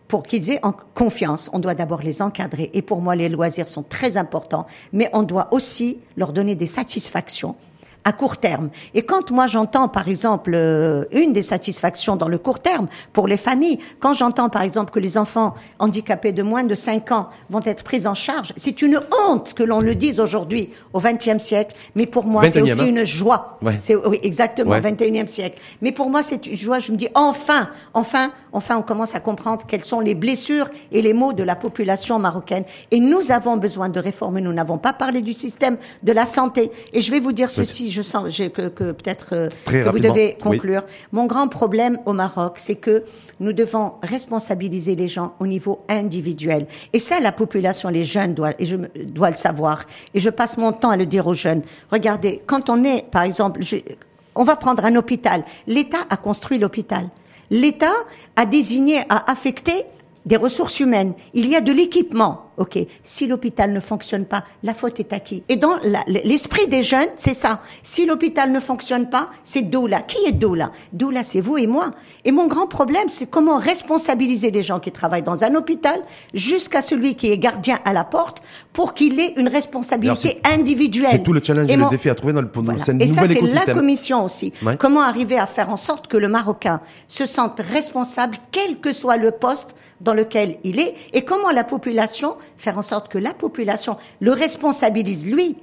[0.07, 2.69] pour qu'ils aient en confiance, on doit d'abord les encadrer.
[2.73, 6.67] Et pour moi, les loisirs sont très importants, mais on doit aussi leur donner des
[6.67, 7.55] satisfactions
[8.03, 8.69] à court terme.
[8.93, 13.27] Et quand moi j'entends par exemple euh, une des satisfactions dans le court terme pour
[13.27, 17.29] les familles, quand j'entends par exemple que les enfants handicapés de moins de 5 ans
[17.49, 21.43] vont être pris en charge, c'est une honte que l'on le dise aujourd'hui au XXe
[21.43, 22.87] siècle, mais pour moi c'est aussi hein.
[22.87, 23.59] une joie.
[23.79, 24.81] C'est oui exactement ouais.
[24.81, 25.59] 21e siècle.
[25.81, 29.19] Mais pour moi c'est une joie, je me dis enfin, enfin, enfin on commence à
[29.19, 33.57] comprendre quelles sont les blessures et les maux de la population marocaine et nous avons
[33.57, 37.19] besoin de réformer, nous n'avons pas parlé du système de la santé et je vais
[37.19, 40.83] vous dire ceci je sens que, que peut-être euh, que vous devez conclure.
[41.11, 43.03] Mon grand problème au Maroc, c'est que
[43.39, 46.67] nous devons responsabiliser les gens au niveau individuel.
[46.93, 49.85] Et ça, la population, les jeunes doivent, et je dois le savoir.
[50.13, 51.61] Et je passe mon temps à le dire aux jeunes.
[51.91, 53.61] Regardez, quand on est, par exemple,
[54.35, 55.43] on va prendre un hôpital.
[55.67, 57.09] L'État a construit l'hôpital.
[57.49, 57.91] L'État
[58.35, 59.73] a désigné, a affecté
[60.25, 61.13] des ressources humaines.
[61.33, 62.50] Il y a de l'équipement.
[62.61, 65.41] Ok, si l'hôpital ne fonctionne pas, la faute est à qui?
[65.49, 67.59] Et dans l'esprit des jeunes, c'est ça.
[67.81, 70.01] Si l'hôpital ne fonctionne pas, c'est Doula.
[70.01, 71.89] Qui est Doula Doula, c'est vous et moi.
[72.23, 75.99] Et mon grand problème, c'est comment responsabiliser les gens qui travaillent dans un hôpital
[76.35, 78.43] jusqu'à celui qui est gardien à la porte
[78.73, 81.09] pour qu'il ait une responsabilité individuelle.
[81.09, 82.79] C'est tout le challenge et, le défi à trouver dans le voilà.
[82.99, 84.53] Et ça, c'est la commission aussi.
[84.77, 89.17] Comment arriver à faire en sorte que le Marocain se sente responsable, quel que soit
[89.17, 93.33] le poste dans lequel il est, et comment la population faire en sorte que la
[93.33, 95.57] population le responsabilise lui,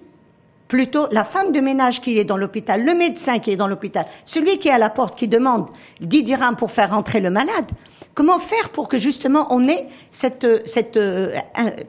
[0.68, 4.06] plutôt la femme de ménage qui est dans l'hôpital, le médecin qui est dans l'hôpital,
[4.24, 5.66] celui qui est à la porte qui demande
[6.00, 7.66] 10 dirhams pour faire rentrer le malade.
[8.14, 11.30] Comment faire pour que justement on ait cette, cette euh,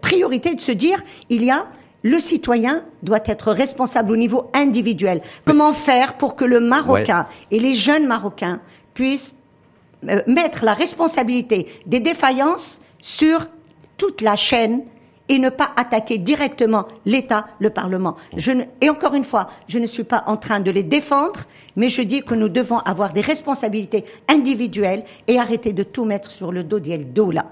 [0.01, 1.65] priorité de se dire il y a
[2.03, 5.21] le citoyen doit être responsable au niveau individuel.
[5.45, 8.61] Comment faire pour que le Marocain et les jeunes Marocains
[8.93, 9.38] puissent euh,
[10.03, 13.47] mettre la responsabilité des défaillances sur
[13.97, 14.83] toute la chaîne
[15.29, 18.15] et ne pas attaquer directement l'État, le Parlement.
[18.81, 21.41] Et encore une fois, je ne suis pas en train de les défendre,
[21.75, 26.31] mais je dis que nous devons avoir des responsabilités individuelles et arrêter de tout mettre
[26.31, 27.45] sur le dos d'El Dola.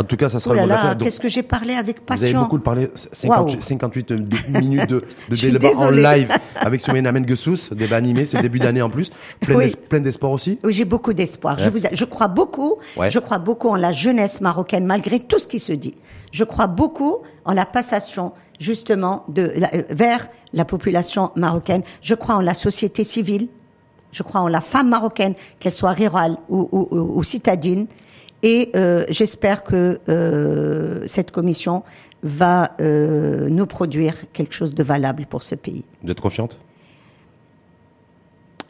[0.00, 2.36] En tout cas, ça sera oh là le Qu'est-ce que j'ai parlé avec passion Vous
[2.36, 4.12] avez beaucoup parlé, 58
[4.48, 8.80] minutes de, de débat en live avec Soumen Amen Gessous, débat animé, c'est début d'année
[8.80, 9.10] en plus.
[9.40, 11.58] Plein d'espoir aussi Oui, j'ai beaucoup d'espoir.
[11.58, 12.76] Je, vous, je crois beaucoup,
[13.08, 15.94] je crois beaucoup en la jeunesse marocaine, malgré tout ce qui se dit.
[16.32, 21.82] Je crois beaucoup en la passation, justement, de, euh, vers la population marocaine.
[22.00, 23.48] Je crois en la société civile.
[24.12, 26.88] Je crois en la femme marocaine, qu'elle soit rurale ou, ou,
[27.18, 27.86] ou citadine.
[28.42, 31.82] Et euh, j'espère que euh, cette commission
[32.22, 35.84] va euh, nous produire quelque chose de valable pour ce pays.
[36.02, 36.58] Vous êtes confiante?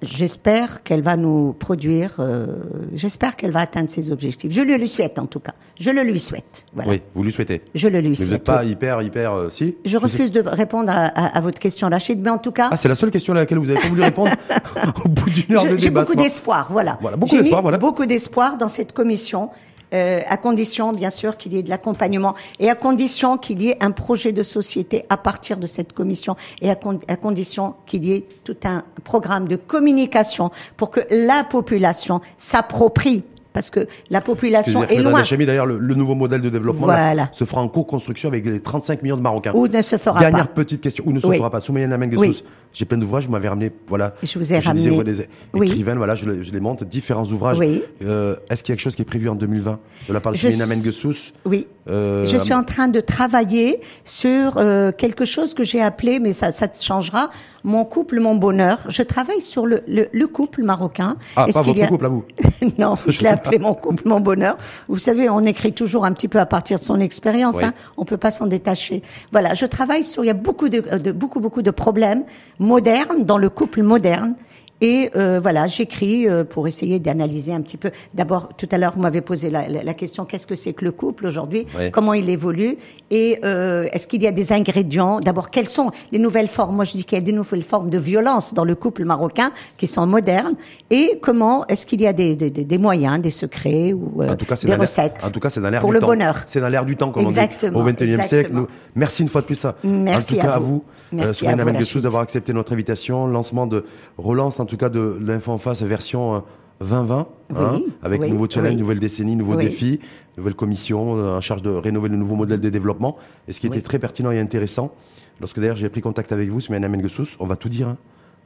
[0.02, 2.46] J'espère qu'elle va nous produire, euh,
[2.94, 4.50] j'espère qu'elle va atteindre ses objectifs.
[4.50, 5.52] Je le lui souhaite en tout cas.
[5.78, 6.64] Je le lui souhaite.
[6.74, 6.90] Voilà.
[6.90, 7.60] Oui, vous lui souhaitez.
[7.74, 8.28] Je le lui souhaite.
[8.28, 11.58] Vous n'êtes pas hyper, hyper, euh, si Je refuse de répondre à, à, à, votre
[11.58, 12.68] question, Rachid, mais en tout cas.
[12.70, 14.30] Ah, c'est la seule question à laquelle vous avez pas voulu répondre
[15.04, 15.80] au bout d'une heure de débat.
[15.80, 16.96] J'ai beaucoup d'espoir, voilà.
[17.02, 17.76] Voilà, beaucoup d'espoir, voilà.
[17.76, 19.50] Beaucoup d'espoir dans cette commission
[19.92, 23.70] euh, à condition bien sûr qu'il y ait de l'accompagnement et à condition qu'il y
[23.70, 26.76] ait un projet de société à partir de cette commission et à,
[27.08, 33.24] à condition qu'il y ait tout un programme de communication pour que la population s'approprie
[33.52, 35.22] parce que la population est loin.
[35.22, 39.02] D'ailleurs, le, le, nouveau modèle de développement là, se fera en co-construction avec les 35
[39.02, 39.52] millions de Marocains.
[39.54, 40.54] Ou ne se fera Dernière pas.
[40.54, 41.04] petite question.
[41.06, 41.36] Ou ne se oui.
[41.38, 41.60] fera pas.
[41.70, 42.44] Mengesous, oui.
[42.72, 43.26] j'ai plein d'ouvrages.
[43.26, 44.14] Vous m'avez ramené, voilà.
[44.22, 45.02] Je vous ai ramené.
[45.04, 45.68] Disais, des oui.
[45.68, 47.58] écrivaines, voilà, je, je, les monte, différents ouvrages.
[47.58, 47.82] Oui.
[48.02, 49.78] Euh, Est-ce qu'il y a quelque chose qui est prévu en 2020
[50.08, 51.66] de la part de Soumayana Mengesous Oui.
[51.88, 56.32] Euh, je suis en train de travailler sur euh, quelque chose que j'ai appelé, mais
[56.32, 57.30] ça, ça changera,
[57.64, 58.80] mon couple, mon bonheur.
[58.88, 61.16] Je travaille sur le, le, le couple marocain.
[61.36, 61.86] Ah, pas votre a...
[61.86, 62.24] couple à vous
[62.78, 64.56] Non, je l'ai appelé mon couple, mon bonheur.
[64.88, 67.56] Vous savez, on écrit toujours un petit peu à partir de son expérience.
[67.56, 67.64] Oui.
[67.64, 67.72] Hein.
[67.96, 69.02] On peut pas s'en détacher.
[69.32, 70.24] Voilà, je travaille sur.
[70.24, 72.24] Il y a beaucoup de, de beaucoup beaucoup de problèmes
[72.58, 74.34] modernes dans le couple moderne
[74.80, 77.90] et euh, voilà, j'écris euh, pour essayer d'analyser un petit peu.
[78.14, 80.84] D'abord, tout à l'heure, vous m'avez posé la, la, la question qu'est-ce que c'est que
[80.84, 81.66] le couple aujourd'hui?
[81.78, 81.90] Oui.
[81.90, 82.76] Comment il évolue?
[83.10, 85.20] Et euh, est-ce qu'il y a des ingrédients?
[85.20, 86.76] D'abord, quelles sont les nouvelles formes?
[86.76, 89.50] Moi, je dis qu'il y a des nouvelles formes de violence dans le couple marocain
[89.76, 90.54] qui sont modernes.
[90.90, 94.46] Et comment est-ce qu'il y a des, des, des, moyens, des secrets ou en tout
[94.46, 96.06] cas, des recettes En tout cas, c'est dans l'air pour du le temps.
[96.06, 96.36] bonheur.
[96.46, 98.50] C'est dans l'air du temps, comme exactement, on dit, au XXIe siècle.
[98.52, 99.76] Nous, merci une fois de plus ça.
[99.84, 100.82] Merci en tout cas, à vous.
[101.12, 103.84] Merci euh, à vous, d'avoir accepté notre invitation, lancement de
[104.16, 106.42] relance, en tout cas, de l'info en face version
[106.80, 108.80] 2020, oui, hein, avec oui, nouveau challenge, oui.
[108.80, 110.00] nouvelle décennie, nouveaux défis,
[110.38, 113.16] nouvelle commission euh, en charge de rénover le nouveau modèle de développement.
[113.48, 114.94] Et ce qui était très pertinent et intéressant,
[115.40, 117.88] lorsque d'ailleurs j'ai pris contact avec vous, Soumiane Amengessous, on va tout dire.
[117.88, 117.98] Hein.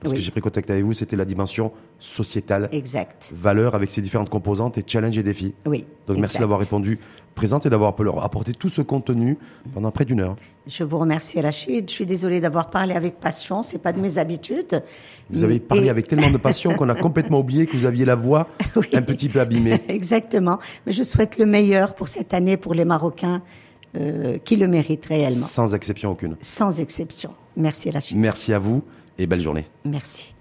[0.03, 2.69] parce que j'ai pris contact avec vous, c'était la dimension sociétale.
[2.73, 3.33] Exact.
[3.37, 5.55] Valeur avec ses différentes composantes et challenges et défis.
[5.65, 5.85] Oui.
[6.09, 6.99] Donc merci d'avoir répondu
[7.35, 9.39] présente et d'avoir apporté tout ce contenu
[9.73, 10.37] pendant près d'une heure.
[10.67, 11.89] Je vous remercie Rachid.
[11.89, 14.83] Je suis désolée d'avoir parlé avec passion, c'est pas de mes habitudes.
[15.31, 18.15] Vous avez parlé avec tellement de passion qu'on a complètement oublié que vous aviez la
[18.15, 18.49] voix
[18.93, 19.81] un petit peu abîmée.
[19.89, 20.59] Exactement.
[20.87, 23.43] Mais je souhaite le meilleur pour cette année pour les Marocains
[23.97, 25.47] euh, qui le méritent réellement.
[25.47, 26.37] Sans exception aucune.
[26.41, 27.33] Sans exception.
[27.57, 28.17] Merci Rachid.
[28.17, 28.83] Merci à vous
[29.19, 29.67] et belle journée.
[29.85, 30.35] Merci.